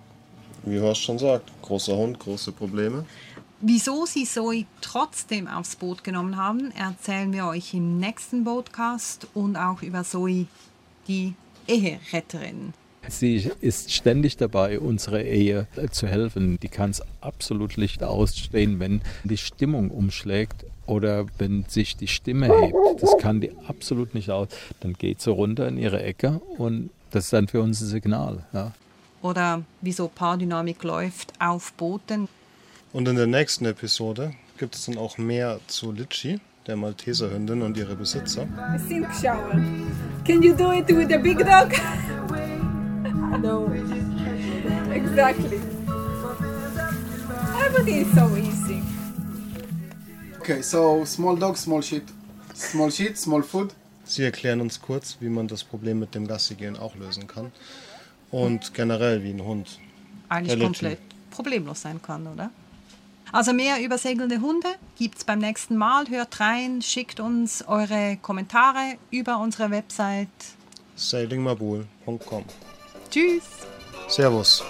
Wie 0.65 0.81
Horst 0.81 1.03
schon 1.03 1.19
sagt, 1.19 1.51
großer 1.61 1.95
Hund, 1.97 2.19
große 2.19 2.53
Probleme. 2.53 3.05
Wieso 3.61 4.07
sie 4.07 4.25
Zoe 4.25 4.65
trotzdem 4.81 5.47
aufs 5.47 5.77
Boot 5.77 6.03
genommen 6.03 6.37
haben, 6.37 6.73
erzählen 6.73 7.33
wir 7.33 7.47
euch 7.47 7.75
im 7.75 7.99
nächsten 7.99 8.45
Podcast 8.45 9.29
und 9.35 9.57
auch 9.57 9.83
über 9.83 10.05
Zoe, 10.05 10.47
die 11.07 11.35
Eheretterin. 11.67 12.75
Sie 13.09 13.51
ist 13.61 13.93
ständig 13.93 14.37
dabei, 14.37 14.79
unsere 14.79 15.23
Ehe 15.23 15.67
zu 15.91 16.07
helfen. 16.07 16.59
Die 16.61 16.69
kann 16.69 16.91
es 16.91 17.03
absolut 17.21 17.79
nicht 17.79 18.03
ausstehen, 18.03 18.81
wenn 18.81 19.03
die 19.25 19.37
Stimmung 19.37 19.91
umschlägt 19.91 20.65
oder 20.87 21.27
wenn 21.38 21.65
sich 21.69 21.97
die 21.97 22.09
Stimme 22.09 22.47
hebt. 22.47 23.03
Das 23.03 23.17
kann 23.19 23.41
die 23.41 23.53
absolut 23.67 24.15
nicht 24.15 24.31
aus. 24.31 24.49
Dann 24.81 24.95
geht 24.95 25.21
sie 25.21 25.31
runter 25.31 25.69
in 25.69 25.79
ihre 25.79 26.03
Ecke 26.03 26.41
und 26.59 26.91
das 27.11 27.25
ist 27.25 27.33
dann 27.33 27.49
für 27.49 27.61
uns 27.61 27.81
ein 27.81 27.87
Signal. 27.87 28.45
Ja. 28.53 28.73
Oder 29.23 29.62
wieso 29.81 30.09
Paardynamik 30.09 30.83
läuft 30.83 31.33
auf 31.38 31.73
Booten. 31.75 32.29
Und 32.93 33.09
in 33.09 33.17
der 33.17 33.27
nächsten 33.27 33.65
Episode 33.65 34.33
gibt 34.59 34.75
es 34.75 34.87
dann 34.87 34.99
auch 34.99 35.17
mehr 35.19 35.61
zu 35.67 35.93
Litchi, 35.93 36.41
der 36.67 36.77
Malteserhündin 36.77 37.62
und 37.62 37.77
ihre 37.77 37.97
Besitzer. 37.97 38.47
Can 40.25 40.43
you 40.43 40.55
do 40.55 40.73
it 40.73 40.88
with 40.88 41.12
a 41.12 41.19
big 41.19 41.38
dog? 41.38 41.73
No. 43.42 43.68
Exactly. 44.92 45.61
Everything 47.66 47.98
is 48.02 48.14
so 48.14 48.37
easy. 48.37 48.83
Okay, 50.40 50.62
so 50.62 51.05
small 51.05 51.37
dog, 51.37 51.57
small 51.57 51.83
shit. 51.83 52.05
Small 52.55 52.90
shit, 52.90 53.18
small 53.18 53.42
food. 53.42 53.74
Sie 54.05 54.24
erklären 54.24 54.61
uns 54.61 54.81
kurz, 54.81 55.16
wie 55.20 55.28
man 55.28 55.48
das 55.48 55.64
Problem 55.64 55.98
mit 55.98 56.14
dem 56.14 56.26
Gassigehen 56.26 56.76
auch 56.76 56.96
lösen 56.96 57.26
kann. 57.26 57.52
Und 58.31 58.74
generell 58.74 59.22
wie 59.22 59.31
ein 59.31 59.44
Hund. 59.44 59.78
Eigentlich 60.28 60.61
komplett 60.61 60.98
problemlos 61.31 61.83
sein 61.83 62.00
kann, 62.02 62.26
oder? 62.26 62.50
Also 63.31 63.52
mehr 63.52 63.83
über 63.83 63.96
segelnde 63.96 64.40
Hunde 64.40 64.68
gibt 64.98 65.18
es 65.18 65.24
beim 65.24 65.38
nächsten 65.38 65.76
Mal. 65.76 66.09
Hört 66.09 66.40
rein, 66.40 66.83
schickt 66.83 67.20
uns 67.20 67.66
eure 67.66 68.18
Kommentare 68.20 68.96
über 69.11 69.38
unsere 69.38 69.70
Website. 69.70 70.28
sailingmabul.com. 70.96 72.44
Tschüss! 73.12 73.44
Servus. 74.09 74.64